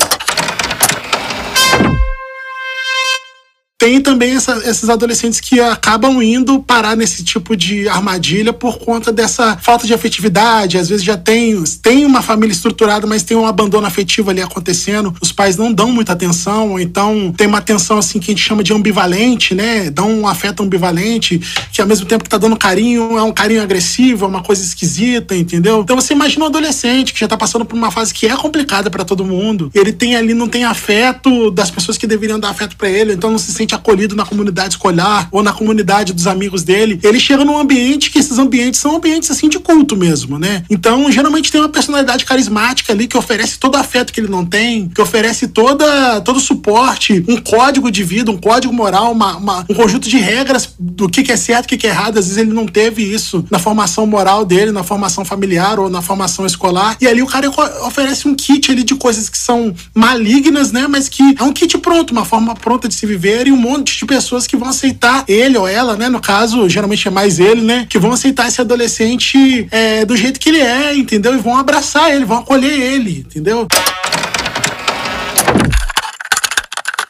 Tem 3.86 4.00
também 4.00 4.34
essa, 4.34 4.60
esses 4.68 4.88
adolescentes 4.88 5.38
que 5.38 5.60
acabam 5.60 6.20
indo 6.20 6.58
parar 6.58 6.96
nesse 6.96 7.22
tipo 7.22 7.56
de 7.56 7.88
armadilha 7.88 8.52
por 8.52 8.78
conta 8.78 9.12
dessa 9.12 9.56
falta 9.58 9.86
de 9.86 9.94
afetividade. 9.94 10.76
Às 10.76 10.88
vezes 10.88 11.04
já 11.04 11.16
tem, 11.16 11.62
tem 11.80 12.04
uma 12.04 12.20
família 12.20 12.52
estruturada, 12.52 13.06
mas 13.06 13.22
tem 13.22 13.36
um 13.36 13.46
abandono 13.46 13.86
afetivo 13.86 14.30
ali 14.30 14.42
acontecendo. 14.42 15.14
Os 15.20 15.30
pais 15.30 15.56
não 15.56 15.72
dão 15.72 15.92
muita 15.92 16.14
atenção, 16.14 16.80
então 16.80 17.32
tem 17.36 17.46
uma 17.46 17.58
atenção 17.58 17.96
assim 17.96 18.18
que 18.18 18.32
a 18.32 18.34
gente 18.34 18.42
chama 18.42 18.64
de 18.64 18.72
ambivalente, 18.72 19.54
né? 19.54 19.88
Dão 19.88 20.10
um 20.10 20.26
afeto 20.26 20.64
ambivalente, 20.64 21.40
que 21.72 21.80
ao 21.80 21.86
mesmo 21.86 22.06
tempo 22.06 22.24
que 22.24 22.30
tá 22.30 22.38
dando 22.38 22.56
carinho, 22.56 23.16
é 23.16 23.22
um 23.22 23.32
carinho 23.32 23.62
agressivo, 23.62 24.24
é 24.24 24.28
uma 24.28 24.42
coisa 24.42 24.64
esquisita, 24.64 25.36
entendeu? 25.36 25.82
Então 25.82 25.94
você 25.94 26.12
imagina 26.12 26.44
um 26.44 26.48
adolescente 26.48 27.14
que 27.14 27.20
já 27.20 27.28
tá 27.28 27.36
passando 27.36 27.64
por 27.64 27.76
uma 27.76 27.92
fase 27.92 28.12
que 28.12 28.26
é 28.26 28.36
complicada 28.36 28.90
para 28.90 29.04
todo 29.04 29.24
mundo. 29.24 29.70
Ele 29.72 29.92
tem 29.92 30.16
ali, 30.16 30.34
não 30.34 30.48
tem 30.48 30.64
afeto 30.64 31.52
das 31.52 31.70
pessoas 31.70 31.96
que 31.96 32.08
deveriam 32.08 32.40
dar 32.40 32.48
afeto 32.48 32.76
para 32.76 32.88
ele, 32.88 33.12
então 33.12 33.30
não 33.30 33.38
se 33.38 33.52
sente 33.52 33.75
acolhido 33.76 34.16
na 34.16 34.24
comunidade 34.24 34.74
escolar 34.74 35.28
ou 35.30 35.42
na 35.42 35.52
comunidade 35.52 36.12
dos 36.12 36.26
amigos 36.26 36.62
dele, 36.62 36.98
ele 37.02 37.20
chega 37.20 37.44
num 37.44 37.58
ambiente 37.58 38.10
que 38.10 38.18
esses 38.18 38.38
ambientes 38.38 38.80
são 38.80 38.96
ambientes 38.96 39.30
assim 39.30 39.48
de 39.48 39.58
culto 39.58 39.96
mesmo, 39.96 40.38
né? 40.38 40.64
Então, 40.68 41.10
geralmente 41.10 41.50
tem 41.50 41.60
uma 41.60 41.68
personalidade 41.68 42.24
carismática 42.24 42.92
ali 42.92 43.06
que 43.06 43.16
oferece 43.16 43.58
todo 43.58 43.74
o 43.74 43.78
afeto 43.78 44.12
que 44.12 44.20
ele 44.20 44.28
não 44.28 44.44
tem, 44.44 44.88
que 44.88 45.00
oferece 45.00 45.48
toda, 45.48 46.20
todo 46.20 46.36
o 46.36 46.40
suporte, 46.40 47.24
um 47.28 47.36
código 47.36 47.90
de 47.90 48.02
vida, 48.02 48.30
um 48.30 48.36
código 48.36 48.72
moral, 48.72 49.12
uma, 49.12 49.36
uma, 49.36 49.66
um 49.68 49.74
conjunto 49.74 50.08
de 50.08 50.18
regras 50.18 50.70
do 50.78 51.08
que, 51.08 51.22
que 51.22 51.32
é 51.32 51.36
certo 51.36 51.64
e 51.64 51.66
o 51.66 51.68
que, 51.68 51.76
que 51.78 51.86
é 51.86 51.90
errado. 51.90 52.18
Às 52.18 52.26
vezes 52.26 52.38
ele 52.38 52.52
não 52.52 52.66
teve 52.66 53.02
isso 53.02 53.44
na 53.50 53.58
formação 53.58 54.06
moral 54.06 54.44
dele, 54.44 54.72
na 54.72 54.82
formação 54.82 55.24
familiar 55.24 55.78
ou 55.78 55.88
na 55.88 56.02
formação 56.02 56.46
escolar. 56.46 56.96
E 57.00 57.06
ali 57.06 57.22
o 57.22 57.26
cara 57.26 57.50
oferece 57.84 58.28
um 58.28 58.34
kit 58.34 58.70
ali 58.70 58.82
de 58.82 58.94
coisas 58.94 59.28
que 59.28 59.38
são 59.38 59.74
malignas, 59.94 60.72
né? 60.72 60.86
Mas 60.88 61.08
que 61.08 61.34
é 61.38 61.42
um 61.42 61.52
kit 61.52 61.76
pronto, 61.78 62.10
uma 62.10 62.24
forma 62.24 62.54
pronta 62.54 62.88
de 62.88 62.94
se 62.94 63.06
viver 63.06 63.46
e 63.46 63.52
um 63.52 63.56
monte 63.66 63.98
de 63.98 64.06
pessoas 64.06 64.46
que 64.46 64.56
vão 64.56 64.68
aceitar 64.68 65.24
ele 65.28 65.58
ou 65.58 65.66
ela, 65.66 65.96
né? 65.96 66.08
No 66.08 66.20
caso, 66.20 66.68
geralmente 66.68 67.08
é 67.08 67.10
mais 67.10 67.38
ele, 67.38 67.62
né? 67.62 67.86
Que 67.88 67.98
vão 67.98 68.12
aceitar 68.12 68.48
esse 68.48 68.60
adolescente 68.60 69.66
é, 69.70 70.04
do 70.04 70.16
jeito 70.16 70.38
que 70.38 70.48
ele 70.48 70.60
é, 70.60 70.94
entendeu? 70.94 71.34
E 71.34 71.38
vão 71.38 71.56
abraçar 71.56 72.14
ele, 72.14 72.24
vão 72.24 72.38
acolher 72.38 72.72
ele, 72.72 73.24
entendeu? 73.26 73.66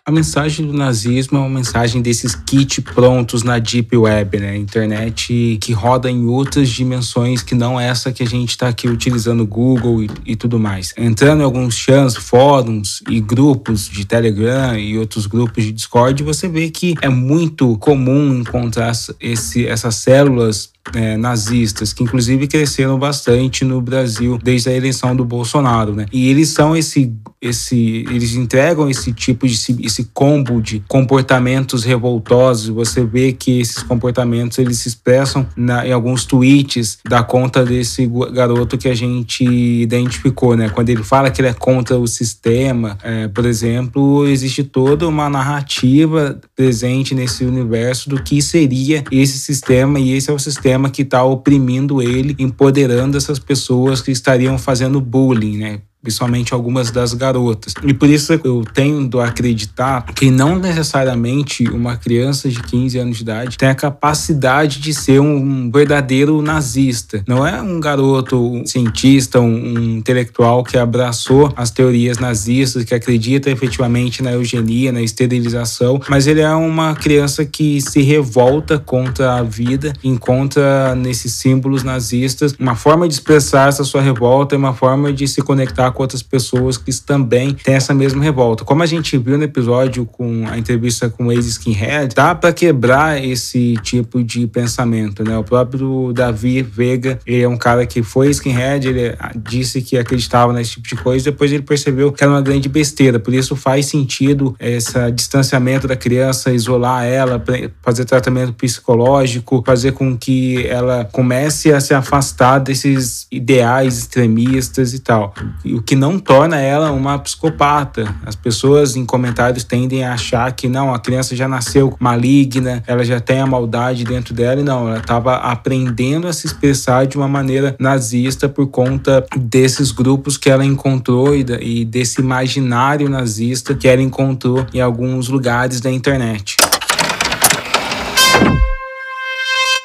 A 0.09 0.13
mensagem 0.13 0.65
do 0.65 0.73
nazismo 0.73 1.37
é 1.37 1.41
uma 1.41 1.49
mensagem 1.49 2.01
desses 2.01 2.33
kits 2.33 2.79
prontos 2.79 3.43
na 3.43 3.59
Deep 3.59 3.97
Web, 3.97 4.39
né? 4.39 4.57
Internet 4.57 5.59
que 5.61 5.73
roda 5.73 6.09
em 6.09 6.27
outras 6.27 6.69
dimensões 6.69 7.43
que 7.43 7.57
não 7.57 7.79
essa 7.81 8.13
que 8.13 8.23
a 8.23 8.27
gente 8.27 8.51
está 8.51 8.69
aqui 8.69 8.87
utilizando 8.87 9.45
Google 9.45 10.05
e, 10.05 10.11
e, 10.25 10.37
tudo 10.37 10.61
mais. 10.61 10.95
Entrando 10.97 11.41
em 11.41 11.45
alguns 11.45 11.75
chans, 11.75 12.15
fóruns 12.15 13.03
e 13.11 13.21
grupos 13.21 13.89
de 13.89 14.05
Telegram 14.05 14.79
e 14.79 14.97
outros 14.97 15.27
grupos 15.27 15.65
de 15.65 15.73
Discord, 15.73 16.23
você 16.23 16.47
vê 16.47 16.71
que 16.71 16.95
é 17.03 17.09
muito 17.09 17.77
comum 17.79 18.33
encontrar 18.33 18.93
esse, 19.19 19.67
essas 19.67 19.97
células 19.97 20.71
é, 20.95 21.17
nazistas, 21.17 21.93
que 21.93 22.03
inclusive 22.03 22.47
cresceram 22.47 22.99
bastante 22.99 23.65
no 23.65 23.81
Brasil 23.81 24.39
desde 24.43 24.69
a 24.69 24.73
eleição 24.73 25.15
do 25.15 25.25
Bolsonaro, 25.25 25.95
né? 25.95 26.07
E 26.13 26.29
eles 26.29 26.49
são 26.51 26.77
esse, 26.77 27.13
esse, 27.41 28.05
eles 28.09 28.35
entregam 28.35 28.89
esse 28.89 29.13
tipo 29.13 29.47
de 29.47 29.57
esse 29.85 30.05
combo 30.13 30.61
de 30.61 30.83
comportamentos 30.87 31.85
revoltosos. 31.85 32.69
Você 32.69 33.05
vê 33.05 33.33
que 33.33 33.61
esses 33.61 33.83
comportamentos 33.83 34.59
eles 34.59 34.79
se 34.79 34.89
expressam 34.89 35.47
na, 35.57 35.87
em 35.87 35.93
alguns 35.93 36.25
tweets 36.25 36.99
da 37.09 37.23
conta 37.23 37.65
desse 37.65 38.11
garoto 38.33 38.79
que 38.79 38.89
a 38.89 38.95
gente 38.95 39.45
identificou, 39.45 40.57
né? 40.57 40.69
Quando 40.69 40.91
ele 40.91 41.03
fala 41.03 41.31
que 41.31 41.41
ele 41.41 41.49
é 41.49 41.55
contra 41.55 41.99
o 41.99 42.07
sistema, 42.07 42.97
é, 43.03 43.29
por 43.29 43.45
exemplo, 43.45 44.27
existe 44.27 44.63
toda 44.63 45.09
uma 45.09 45.29
narrativa 45.29 46.39
presente 46.57 47.15
nesse 47.15 47.45
universo 47.45 48.09
do 48.09 48.23
que 48.23 48.41
seria 48.41 49.05
esse 49.13 49.39
sistema 49.39 50.01
e 50.01 50.15
esse 50.15 50.31
é 50.31 50.33
o 50.33 50.39
sistema 50.39 50.89
que 50.89 51.03
está 51.03 51.23
oprimindo 51.23 52.01
ele, 52.01 52.35
empoderando 52.39 53.19
essas 53.19 53.39
pessoas 53.39 54.01
que 54.01 54.11
estariam 54.11 54.59
fazendo 54.59 54.99
bullying, 54.99 55.59
né? 55.59 55.81
Principalmente 56.07 56.55
algumas 56.55 56.93
das 56.93 57.13
garotas. 57.13 57.75
E 57.83 57.93
por 57.93 58.09
isso 58.09 58.33
eu 58.45 58.63
tendo 58.73 59.21
a 59.21 59.27
acreditar 59.27 60.03
que 60.15 60.31
não 60.31 60.57
necessariamente 60.57 61.69
uma 61.69 61.97
criança 61.97 62.49
de 62.49 62.63
15 62.63 62.99
anos 62.99 63.17
de 63.17 63.23
idade 63.25 63.59
tem 63.59 63.69
a 63.69 63.75
capacidade 63.75 64.79
de 64.79 64.95
ser 64.95 65.21
um 65.21 65.69
verdadeiro 65.69 66.41
nazista. 66.41 67.25
Não 67.27 67.45
é 67.45 67.61
um 67.61 67.81
garoto 67.81 68.37
um 68.41 68.65
cientista, 68.65 69.41
um, 69.41 69.47
um 69.47 69.97
intelectual 69.97 70.63
que 70.63 70.79
abraçou 70.79 71.53
as 71.57 71.73
teorias 71.73 72.19
nazistas, 72.19 72.85
que 72.85 72.95
acredita 72.95 73.51
efetivamente 73.51 74.23
na 74.23 74.33
eugenia, 74.33 74.93
na 74.93 75.03
esterilização, 75.03 76.01
mas 76.09 76.29
ele 76.29 76.41
é 76.41 76.55
uma 76.55 76.95
criança 76.95 77.45
que 77.45 77.81
se 77.81 78.01
revolta 78.01 78.79
contra 78.79 79.35
a 79.35 79.43
vida, 79.43 79.93
encontra 80.05 80.95
nesses 80.95 81.33
símbolos 81.33 81.83
nazistas 81.83 82.55
uma 82.61 82.77
forma 82.77 83.09
de 83.09 83.15
expressar 83.15 83.69
essa 83.69 83.83
sua 83.83 84.01
revolta, 84.01 84.57
uma 84.57 84.73
forma 84.73 85.13
de 85.13 85.27
se 85.27 85.43
conectar 85.43 85.91
com 85.97 86.03
outras 86.03 86.23
pessoas 86.23 86.77
que 86.77 86.93
também 87.01 87.55
têm 87.55 87.75
essa 87.75 87.95
mesma 87.95 88.23
revolta. 88.23 88.65
Como 88.65 88.83
a 88.83 88.87
gente 88.87 89.17
viu 89.17 89.39
no 89.39 89.45
episódio 89.45 90.05
com 90.05 90.47
a 90.47 90.59
entrevista 90.59 91.09
com 91.09 91.27
o 91.27 91.33
ex-skinhead, 91.33 92.15
dá 92.15 92.35
para 92.35 92.53
quebrar 92.53 93.25
esse 93.25 93.75
tipo 93.83 94.23
de 94.23 94.47
pensamento, 94.47 95.25
né? 95.25 95.37
O 95.39 95.43
próprio 95.43 96.13
Davi 96.13 96.61
Vega, 96.61 97.19
ele 97.27 97.43
é 97.43 97.49
um 97.49 97.57
cara 97.57 97.87
que 97.87 98.03
foi 98.03 98.29
skinhead, 98.29 98.87
ele 98.87 99.17
disse 99.37 99.81
que 99.81 99.97
acreditava 99.97 100.53
nesse 100.53 100.73
tipo 100.73 100.87
de 100.87 100.97
coisa, 100.97 101.25
depois 101.25 101.51
ele 101.51 101.63
percebeu 101.63 102.13
que 102.13 102.23
era 102.23 102.31
uma 102.31 102.43
grande 102.43 102.69
besteira. 102.69 103.19
Por 103.19 103.33
isso 103.33 103.57
faz 103.57 103.87
sentido 103.87 104.55
esse 104.61 105.11
distanciamento 105.13 105.89
da 105.89 105.97
criança, 105.97 106.53
isolar 106.53 107.05
ela, 107.05 107.43
fazer 107.83 108.05
tratamento 108.05 108.53
psicológico, 108.53 109.63
fazer 109.65 109.93
com 109.93 110.17
que 110.17 110.67
ela 110.67 111.09
comece 111.11 111.73
a 111.73 111.81
se 111.81 111.95
afastar 111.95 112.59
desses 112.59 113.27
ideais 113.33 113.97
extremistas 113.99 114.93
e 114.93 114.99
tal. 114.99 115.33
O 115.77 115.83
que 115.83 115.95
não 115.95 116.19
torna 116.19 116.59
ela 116.59 116.91
uma 116.91 117.19
psicopata. 117.19 118.15
As 118.25 118.35
pessoas 118.35 118.97
em 118.97 119.05
comentários 119.05 119.63
tendem 119.63 120.05
a 120.05 120.15
achar 120.15 120.51
que 120.53 120.71
não, 120.71 120.95
a 120.95 120.99
criança 120.99 121.37
já 121.37 121.47
nasceu 121.47 121.95
maligna, 122.01 122.83
ela 122.87 123.05
já 123.05 123.21
tem 123.21 123.41
a 123.41 123.47
maldade 123.47 124.03
dentro 124.03 124.33
dela 124.33 124.59
e 124.59 124.65
não, 124.65 124.89
ela 124.89 125.01
estava 125.01 125.35
aprendendo 125.37 126.29
a 126.29 126.33
se 126.33 126.47
expressar 126.47 127.07
de 127.07 127.19
uma 127.19 127.29
maneira 127.29 127.77
nazista 127.79 128.49
por 128.49 128.69
conta 128.69 129.23
desses 129.37 129.93
grupos 129.93 130.39
que 130.39 130.49
ela 130.49 130.65
encontrou 130.65 131.35
e, 131.37 131.85
desse 131.85 132.23
imaginário 132.23 133.11
nazista 133.11 133.75
que 133.75 133.87
ela 133.87 134.01
encontrou 134.01 134.65
em 134.73 134.81
alguns 134.81 135.29
lugares 135.29 135.79
da 135.79 135.93
internet. 135.93 136.57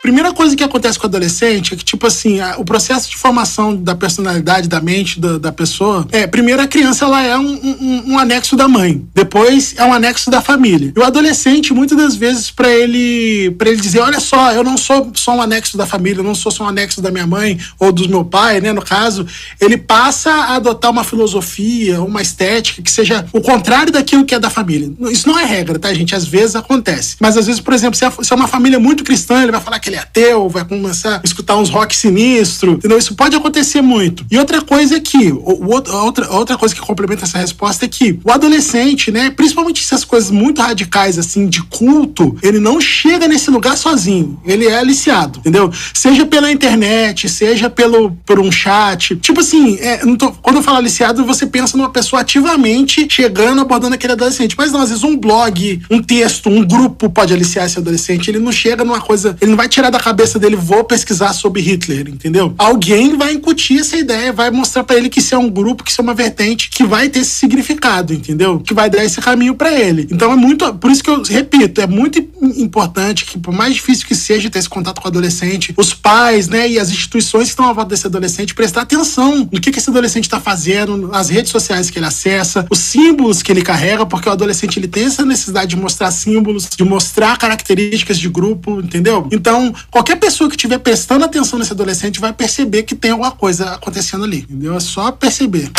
Primeira 0.01 0.33
coisa 0.33 0.55
que 0.55 0.63
acontece 0.63 0.97
com 0.97 1.05
o 1.05 1.09
adolescente 1.09 1.73
é 1.73 1.77
que, 1.77 1.85
tipo 1.85 2.07
assim, 2.07 2.39
a, 2.39 2.57
o 2.57 2.65
processo 2.65 3.07
de 3.07 3.17
formação 3.17 3.75
da 3.75 3.93
personalidade, 3.93 4.67
da 4.67 4.81
mente 4.81 5.19
da, 5.19 5.37
da 5.37 5.51
pessoa, 5.51 6.07
é, 6.11 6.25
primeiro 6.25 6.59
a 6.59 6.67
criança 6.67 7.05
ela 7.05 7.21
é 7.21 7.37
um, 7.37 7.53
um, 7.53 8.03
um, 8.13 8.19
anexo 8.19 8.55
da 8.55 8.67
mãe, 8.67 9.05
depois 9.13 9.75
é 9.77 9.85
um 9.85 9.93
anexo 9.93 10.31
da 10.31 10.41
família. 10.41 10.91
E 10.95 10.99
o 10.99 11.03
adolescente, 11.03 11.71
muitas 11.71 11.95
das 11.95 12.15
vezes, 12.15 12.49
para 12.49 12.69
ele 12.69 13.51
para 13.51 13.69
ele 13.69 13.79
dizer, 13.79 13.99
olha 13.99 14.19
só, 14.19 14.51
eu 14.53 14.63
não 14.63 14.75
sou 14.75 15.11
só 15.13 15.35
um 15.35 15.41
anexo 15.41 15.77
da 15.77 15.85
família, 15.85 16.21
eu 16.21 16.23
não 16.23 16.33
sou 16.33 16.51
só 16.51 16.63
um 16.63 16.67
anexo 16.67 16.99
da 16.99 17.11
minha 17.11 17.27
mãe 17.27 17.59
ou 17.79 17.91
do 17.91 18.09
meu 18.09 18.25
pai, 18.25 18.59
né, 18.59 18.73
no 18.73 18.81
caso, 18.81 19.27
ele 19.59 19.77
passa 19.77 20.31
a 20.31 20.55
adotar 20.55 20.89
uma 20.89 21.03
filosofia, 21.03 22.01
uma 22.01 22.23
estética 22.23 22.81
que 22.81 22.91
seja 22.91 23.25
o 23.31 23.39
contrário 23.39 23.91
daquilo 23.91 24.25
que 24.25 24.33
é 24.33 24.39
da 24.39 24.49
família. 24.49 24.91
Isso 25.11 25.27
não 25.27 25.37
é 25.37 25.45
regra, 25.45 25.77
tá, 25.77 25.93
gente? 25.93 26.15
Às 26.15 26.25
vezes 26.25 26.55
acontece. 26.55 27.17
Mas 27.19 27.37
às 27.37 27.45
vezes, 27.45 27.61
por 27.61 27.73
exemplo, 27.73 27.95
se 27.95 28.03
é, 28.03 28.09
se 28.09 28.33
é 28.33 28.35
uma 28.35 28.47
família 28.47 28.79
muito 28.79 29.03
cristã, 29.03 29.43
ele 29.43 29.51
vai 29.51 29.61
falar 29.61 29.79
que 29.79 29.90
ele 29.91 29.97
é 29.97 29.99
ateu, 29.99 30.49
vai 30.49 30.63
começar 30.65 31.17
a 31.17 31.21
escutar 31.23 31.57
uns 31.57 31.69
rock 31.69 31.95
sinistro, 31.95 32.73
entendeu? 32.73 32.97
Isso 32.97 33.15
pode 33.15 33.35
acontecer 33.35 33.81
muito. 33.81 34.25
E 34.31 34.37
outra 34.37 34.61
coisa 34.61 34.95
é 34.95 34.99
que, 34.99 35.31
o, 35.31 35.69
outra, 35.69 36.31
outra 36.31 36.57
coisa 36.57 36.73
que 36.73 36.81
complementa 36.81 37.25
essa 37.25 37.37
resposta 37.37 37.85
é 37.85 37.87
que 37.87 38.19
o 38.23 38.31
adolescente, 38.31 39.11
né, 39.11 39.29
principalmente 39.29 39.83
essas 39.83 40.03
coisas 40.03 40.31
muito 40.31 40.61
radicais, 40.61 41.19
assim, 41.19 41.47
de 41.47 41.61
culto, 41.63 42.37
ele 42.41 42.59
não 42.59 42.79
chega 42.79 43.27
nesse 43.27 43.51
lugar 43.51 43.77
sozinho. 43.77 44.39
Ele 44.45 44.67
é 44.67 44.77
aliciado, 44.77 45.39
entendeu? 45.39 45.71
Seja 45.93 46.25
pela 46.25 46.51
internet, 46.51 47.27
seja 47.27 47.69
pelo, 47.69 48.11
por 48.25 48.39
um 48.39 48.51
chat. 48.51 49.15
Tipo 49.17 49.41
assim, 49.41 49.77
é, 49.79 49.97
tô, 50.15 50.31
quando 50.31 50.57
eu 50.57 50.63
falo 50.63 50.77
aliciado, 50.77 51.25
você 51.25 51.45
pensa 51.45 51.75
numa 51.77 51.89
pessoa 51.89 52.21
ativamente 52.21 53.07
chegando, 53.09 53.61
abordando 53.61 53.95
aquele 53.95 54.13
adolescente. 54.13 54.55
Mas 54.57 54.71
não, 54.71 54.81
às 54.81 54.89
vezes 54.89 55.03
um 55.03 55.17
blog, 55.17 55.81
um 55.89 56.01
texto, 56.01 56.49
um 56.49 56.65
grupo 56.65 57.09
pode 57.09 57.33
aliciar 57.33 57.65
esse 57.65 57.77
adolescente. 57.77 58.29
Ele 58.29 58.39
não 58.39 58.51
chega 58.51 58.83
numa 58.83 59.01
coisa, 59.01 59.35
ele 59.41 59.51
não 59.51 59.57
vai 59.57 59.67
tirar 59.81 59.89
da 59.89 59.99
cabeça 59.99 60.37
dele, 60.37 60.55
vou 60.55 60.83
pesquisar 60.83 61.33
sobre 61.33 61.59
Hitler, 61.59 62.07
entendeu? 62.07 62.53
Alguém 62.57 63.17
vai 63.17 63.33
incutir 63.33 63.79
essa 63.79 63.97
ideia, 63.97 64.31
vai 64.31 64.51
mostrar 64.51 64.83
para 64.83 64.95
ele 64.95 65.09
que 65.09 65.19
isso 65.19 65.33
é 65.33 65.37
um 65.37 65.49
grupo, 65.49 65.83
que 65.83 65.89
isso 65.89 65.99
é 65.99 66.03
uma 66.03 66.13
vertente 66.13 66.69
que 66.69 66.83
vai 66.83 67.09
ter 67.09 67.19
esse 67.19 67.31
significado, 67.31 68.13
entendeu? 68.13 68.59
Que 68.59 68.75
vai 68.75 68.89
dar 68.89 69.03
esse 69.03 69.19
caminho 69.19 69.55
para 69.55 69.71
ele. 69.71 70.07
Então 70.11 70.31
é 70.31 70.35
muito, 70.35 70.71
por 70.75 70.91
isso 70.91 71.03
que 71.03 71.09
eu 71.09 71.23
repito, 71.23 71.81
é 71.81 71.87
muito 71.87 72.19
importante 72.57 73.25
que 73.25 73.39
por 73.39 73.53
mais 73.53 73.73
difícil 73.73 74.05
que 74.05 74.13
seja 74.13 74.49
ter 74.51 74.59
esse 74.59 74.69
contato 74.69 75.01
com 75.01 75.07
o 75.07 75.09
adolescente, 75.09 75.73
os 75.75 75.93
pais, 75.93 76.47
né, 76.47 76.69
e 76.69 76.77
as 76.77 76.91
instituições 76.91 77.45
que 77.45 77.49
estão 77.49 77.65
à 77.65 77.73
volta 77.73 77.89
desse 77.89 78.05
adolescente 78.05 78.53
prestar 78.53 78.81
atenção 78.81 79.49
no 79.51 79.59
que, 79.59 79.71
que 79.71 79.79
esse 79.79 79.89
adolescente 79.89 80.25
está 80.25 80.39
fazendo, 80.39 80.95
nas 81.07 81.29
redes 81.29 81.51
sociais 81.51 81.89
que 81.89 81.97
ele 81.97 82.05
acessa, 82.05 82.67
os 82.69 82.77
símbolos 82.77 83.41
que 83.41 83.51
ele 83.51 83.63
carrega, 83.63 84.05
porque 84.05 84.29
o 84.29 84.31
adolescente 84.31 84.77
ele 84.77 84.87
tem 84.87 85.05
essa 85.05 85.25
necessidade 85.25 85.71
de 85.71 85.75
mostrar 85.75 86.11
símbolos, 86.11 86.69
de 86.69 86.83
mostrar 86.83 87.37
características 87.37 88.19
de 88.19 88.29
grupo, 88.29 88.79
entendeu? 88.79 89.27
Então, 89.31 89.70
qualquer 89.89 90.17
pessoa 90.17 90.49
que 90.49 90.55
estiver 90.55 90.77
prestando 90.79 91.25
atenção 91.25 91.59
nesse 91.59 91.73
adolescente 91.73 92.19
vai 92.19 92.33
perceber 92.33 92.83
que 92.83 92.95
tem 92.95 93.11
alguma 93.11 93.31
coisa 93.31 93.71
acontecendo 93.71 94.23
ali, 94.23 94.39
entendeu? 94.39 94.75
É 94.75 94.79
só 94.79 95.11
perceber. 95.11 95.71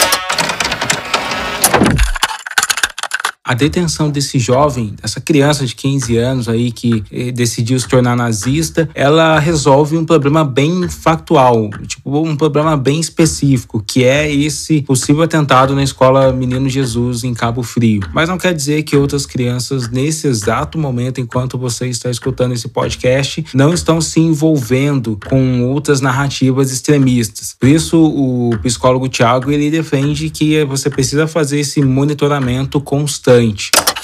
A 3.45 3.55
detenção 3.55 4.09
desse 4.09 4.39
jovem, 4.39 4.95
dessa 5.03 5.21
criança 5.21 5.67
de 5.67 5.75
15 5.75 6.17
anos 6.17 6.49
aí 6.49 6.71
que 6.71 7.03
eh, 7.11 7.33
decidiu 7.33 7.79
se 7.79 7.89
tornar 7.89 8.15
nazista, 8.17 8.89
ela 8.95 9.37
resolve 9.41 9.97
um 9.97 10.05
problema 10.05 10.45
bem 10.45 10.89
factual, 10.89 11.69
tipo 11.89 12.21
um 12.21 12.37
problema 12.37 12.77
bem 12.77 13.01
específico, 13.01 13.83
que 13.85 14.05
é 14.05 14.33
esse 14.33 14.83
possível 14.83 15.23
atentado 15.23 15.75
na 15.75 15.83
escola 15.83 16.33
Menino 16.33 16.69
Jesus 16.69 17.25
em 17.25 17.35
Cabo 17.35 17.65
Frio. 17.65 18.03
Mas 18.13 18.29
não 18.29 18.39
quer 18.39 18.55
dizer 18.55 18.85
que 18.85 18.97
outras 18.97 19.27
crianças 19.27 19.89
nesse 19.89 20.29
exato 20.29 20.79
momento, 20.79 21.21
enquanto 21.21 21.59
você 21.59 21.89
está 21.89 22.09
escutando 22.11 22.53
esse 22.53 22.69
podcast, 22.69 23.45
não 23.53 23.75
estão 23.75 24.01
se 24.01 24.21
envolvendo 24.21 25.19
com 25.29 25.65
outras 25.65 26.01
narrativas 26.01 26.71
extremistas. 26.71 27.57
Por 27.59 27.69
isso 27.69 28.01
o 28.01 28.57
psicólogo 28.63 29.09
Tiago 29.09 29.51
ele 29.51 29.69
defende 29.69 30.31
que 30.31 30.65
você 30.65 30.89
precisa 30.89 31.27
fazer 31.27 31.59
esse 31.59 31.83
monitoramento 31.83 32.81
constante 32.81 33.32
bastante. 33.33 34.02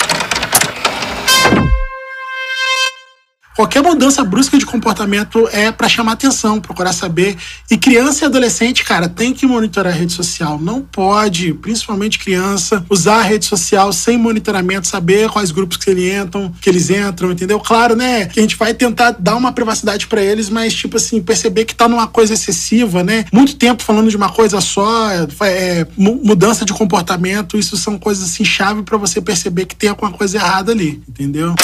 Qualquer 3.58 3.82
mudança 3.82 4.22
brusca 4.22 4.56
de 4.56 4.64
comportamento 4.64 5.48
é 5.50 5.72
para 5.72 5.88
chamar 5.88 6.12
atenção, 6.12 6.60
procurar 6.60 6.92
saber. 6.92 7.36
E 7.68 7.76
criança 7.76 8.24
e 8.24 8.26
adolescente, 8.26 8.84
cara, 8.84 9.08
tem 9.08 9.34
que 9.34 9.48
monitorar 9.48 9.92
a 9.92 9.96
rede 9.96 10.12
social. 10.12 10.60
Não 10.60 10.80
pode, 10.80 11.52
principalmente 11.54 12.20
criança, 12.20 12.86
usar 12.88 13.16
a 13.16 13.22
rede 13.22 13.46
social 13.46 13.92
sem 13.92 14.16
monitoramento, 14.16 14.86
saber 14.86 15.28
quais 15.28 15.50
grupos 15.50 15.76
que 15.76 15.90
eles 15.90 16.14
entram, 16.14 16.54
que 16.60 16.70
eles 16.70 16.88
entram, 16.88 17.32
entendeu? 17.32 17.58
Claro, 17.58 17.96
né? 17.96 18.26
Que 18.26 18.38
a 18.38 18.42
gente 18.42 18.54
vai 18.54 18.72
tentar 18.72 19.10
dar 19.18 19.34
uma 19.34 19.50
privacidade 19.50 20.06
para 20.06 20.22
eles, 20.22 20.48
mas 20.48 20.72
tipo 20.72 20.96
assim, 20.96 21.20
perceber 21.20 21.64
que 21.64 21.74
tá 21.74 21.88
numa 21.88 22.06
coisa 22.06 22.34
excessiva, 22.34 23.02
né? 23.02 23.24
Muito 23.32 23.56
tempo 23.56 23.82
falando 23.82 24.08
de 24.08 24.16
uma 24.16 24.28
coisa 24.28 24.60
só, 24.60 25.10
é, 25.10 25.26
é 25.42 25.86
mudança 25.96 26.64
de 26.64 26.72
comportamento, 26.72 27.58
isso 27.58 27.76
são 27.76 27.98
coisas 27.98 28.22
assim 28.22 28.44
chave 28.44 28.84
para 28.84 28.96
você 28.96 29.20
perceber 29.20 29.66
que 29.66 29.74
tem 29.74 29.90
alguma 29.90 30.12
coisa 30.12 30.36
errada 30.36 30.70
ali, 30.70 31.02
entendeu? 31.08 31.56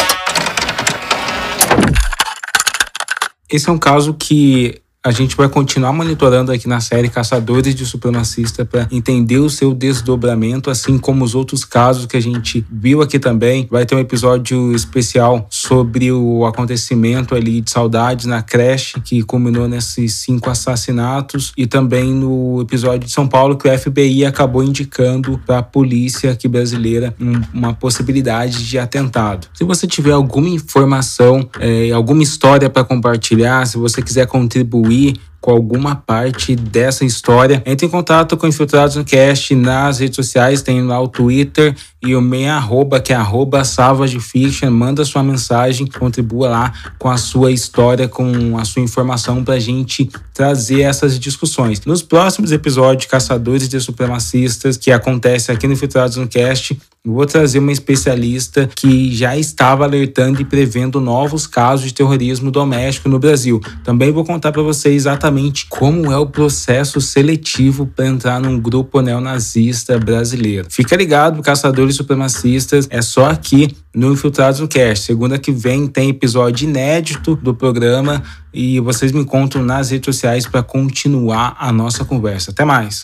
Esse 3.55 3.71
é 3.71 3.73
um 3.73 3.79
caso 3.79 4.15
que 4.15 4.83
a 5.07 5.11
gente 5.11 5.37
vai 5.37 5.51
continuar 5.51 5.93
monitorando 5.93 6.51
aqui 6.51 6.67
na 6.67 6.81
série 6.81 7.11
Caçadores 7.11 7.75
de 7.75 7.85
Supremacista 7.85 8.65
para 8.65 8.89
entender 8.91 9.37
o 9.37 9.51
seu 9.51 9.75
desdobramento, 9.75 10.71
assim 10.71 10.97
como 10.97 11.23
os 11.23 11.35
outros 11.35 11.63
casos 11.63 12.07
que 12.07 12.17
a 12.17 12.23
gente 12.23 12.65
viu 12.73 13.03
aqui 13.03 13.19
também. 13.19 13.69
Vai 13.71 13.85
ter 13.85 13.95
um 13.95 13.99
episódio 13.99 14.75
especial 14.75 15.47
sobre 15.51 16.11
o 16.11 16.47
acontecimento 16.47 17.35
ali 17.35 17.61
de 17.61 17.71
saudades 17.71 18.25
na 18.25 18.41
creche 18.41 18.99
que 19.03 19.23
culminou 19.23 19.69
nesses 19.69 20.15
cinco 20.15 20.49
assassinatos 20.49 21.53
e 21.55 21.67
também 21.67 22.15
no 22.15 22.63
episódio 22.63 23.07
de 23.07 23.13
São 23.13 23.29
Paulo 23.29 23.59
que 23.59 23.69
o 23.69 23.79
FBI 23.79 24.25
acabou 24.25 24.65
indicando 24.65 25.39
para 25.45 25.59
a 25.59 25.63
polícia 25.63 26.33
aqui 26.33 26.49
brasileira 26.49 27.15
uma 27.53 27.75
possibilidade 27.75 28.67
de 28.67 28.79
atentado. 28.79 29.49
Se 29.53 29.65
você 29.65 29.87
tiver 29.87 30.13
alguma 30.13 30.49
informação, 30.49 31.47
é, 31.61 31.91
alguma 31.91 32.23
história 32.23 32.71
para 32.71 32.83
compartilhar, 32.85 33.67
se 33.67 33.77
você 33.77 34.01
quiser 34.01 34.27
contribuir 34.27 34.94
contribuir 34.95 35.34
com 35.45 35.51
alguma 35.51 35.95
parte 35.95 36.57
dessa 36.57 37.05
história, 37.05 37.63
entre 37.67 37.87
em 37.87 37.91
contato 37.91 38.35
com 38.35 38.47
Infiltrados 38.47 38.97
no 38.97 39.05
Cast 39.05 39.55
nas 39.55 39.99
redes 39.99 40.17
sociais, 40.17 40.63
tem 40.63 40.81
lá 40.81 40.99
o 40.99 41.07
Twitter 41.07 41.77
e 42.03 42.17
o 42.17 42.21
meu 42.23 42.51
arroba, 42.51 42.99
que 42.99 43.13
é 43.13 43.17
arroba 43.17 43.63
Savage 43.63 44.19
Fiction, 44.21 44.71
manda 44.71 45.05
sua 45.05 45.23
mensagem, 45.23 45.87
contribua 45.87 46.49
lá 46.49 46.73
com 46.99 47.11
a 47.11 47.19
sua 47.19 47.53
história, 47.53 48.09
com 48.09 48.57
a 48.59 48.65
sua 48.65 48.81
informação 48.81 49.45
pra 49.45 49.59
gente 49.59 50.11
trazer 50.33 50.81
essas 50.81 51.19
discussões. 51.19 51.81
Nos 51.85 52.03
próximos 52.03 52.51
episódios 52.51 53.11
Caçadores 53.11 53.69
de 53.69 53.79
Supremacistas, 53.81 54.79
que 54.79 54.91
acontece 54.91 55.53
aqui 55.53 55.67
no 55.67 55.75
Infiltrados 55.75 56.17
no 56.17 56.27
Cast, 56.27 56.79
vou 57.07 57.25
trazer 57.27 57.59
uma 57.59 57.73
especialista 57.73 58.69
que 58.75 59.15
já 59.15 59.37
estava 59.37 59.85
alertando 59.85 60.41
e 60.41 60.45
prevendo 60.45 61.01
novos 61.01 61.47
casos 61.47 61.87
de 61.87 61.95
terrorismo 61.95 62.51
doméstico 62.51 63.09
no 63.09 63.19
Brasil. 63.19 63.61
Também 63.83 64.11
vou 64.11 64.25
contar 64.25 64.53
para 64.53 64.63
vocês 64.63 65.07
exatamente 65.35 65.67
como 65.69 66.13
é 66.13 66.17
o 66.17 66.27
processo 66.27 67.01
seletivo 67.01 67.87
para 67.87 68.07
entrar 68.07 68.41
num 68.41 68.59
grupo 68.59 69.01
neonazista 69.01 69.99
brasileiro. 69.99 70.67
Fica 70.71 70.97
ligado, 70.97 71.43
caçadores 71.43 71.97
supremacistas, 71.97 72.87
é 72.91 73.03
só 73.03 73.27
aqui 73.27 73.77
no 73.95 74.13
Infiltrados 74.13 74.61
no 74.61 74.69
Cast. 74.69 75.05
Segunda 75.05 75.39
que 75.39 75.53
vem 75.53 75.87
tem 75.87 76.11
episódio 76.11 76.69
inédito 76.69 77.37
do 77.37 77.55
programa 77.55 78.23
e 78.53 78.79
vocês 78.81 79.13
me 79.13 79.21
encontram 79.21 79.63
nas 79.63 79.91
redes 79.91 80.15
sociais 80.15 80.47
para 80.47 80.63
continuar 80.63 81.57
a 81.59 81.73
nossa 81.73 82.05
conversa. 82.05 82.51
Até 82.51 82.65
mais. 82.65 83.03